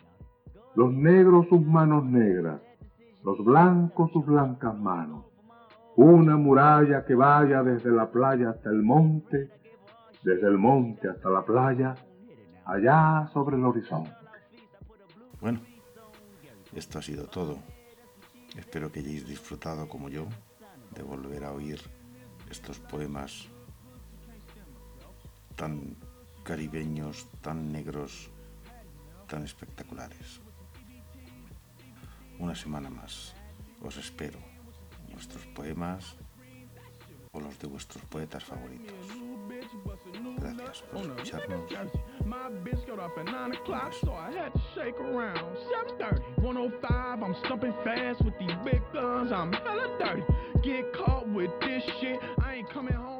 Los 0.76 0.94
negros 0.94 1.48
sus 1.48 1.66
manos 1.66 2.04
negras, 2.06 2.60
los 3.24 3.42
blancos 3.46 4.12
sus 4.12 4.26
blancas 4.26 4.78
manos. 4.78 5.24
Una 5.96 6.36
muralla 6.36 7.06
que 7.06 7.16
vaya 7.16 7.64
desde 7.64 7.92
la 7.92 8.12
playa 8.12 8.50
hasta 8.50 8.70
el 8.70 8.84
monte, 8.84 9.50
desde 10.28 10.48
el 10.48 10.58
monte 10.58 11.08
hasta 11.08 11.30
la 11.30 11.42
playa, 11.42 11.96
allá 12.66 13.30
sobre 13.32 13.56
el 13.56 13.64
horizonte. 13.64 14.12
Bueno, 15.40 15.62
esto 16.76 17.00
ha 17.00 17.02
sido 17.02 17.28
todo. 17.28 17.60
Espero 18.58 18.92
que 18.92 19.00
hayáis 19.00 19.26
disfrutado 19.26 19.88
como 19.88 20.10
yo 20.10 20.28
de 20.94 21.02
volver 21.02 21.46
a 21.46 21.54
oír 21.54 21.80
estos 22.52 22.78
poemas 22.78 23.48
tan 25.56 25.96
caribeños, 26.44 27.30
tan 27.40 27.72
negros, 27.72 28.30
tan 29.30 29.46
espectaculares. 29.46 30.42
Una 32.38 32.54
semana 32.54 32.90
más 32.90 33.34
os 33.82 33.96
espero 33.96 34.40
vuestros 35.14 35.46
poemas 35.56 36.18
o 37.38 37.40
los 37.40 37.58
de 37.60 37.68
vuestros 37.68 38.04
poetas 38.06 38.44
favoritos. 38.44 38.94
Gracias 40.40 40.84
por 40.92 41.06
escucharnos. 41.06 41.72
My 42.26 42.50
bitch 42.64 42.86
got 42.86 43.00
off 43.00 43.18
at 43.18 43.26
9 43.26 43.54
o'clock, 43.54 43.94
so 44.04 44.12
I 44.14 44.32
had 44.32 44.54
to 44.54 44.62
shake 44.76 45.00
around. 45.00 45.40
7.30, 46.00 46.42
105, 46.42 47.24
I'm 47.24 47.36
stumping 47.46 47.74
fast 47.84 48.22
with 48.24 48.38
these 48.40 48.56
big 48.66 48.82
guns, 48.92 49.32
I'm 49.32 49.54
hella 49.54 49.98
dirty. 50.00 50.24
Get 50.64 50.94
caught 50.94 51.28
with 51.30 51.52
this 51.62 51.84
shit, 52.00 52.20
I 52.44 52.56
ain't 52.56 52.70
coming 52.70 52.94
home. 52.94 53.17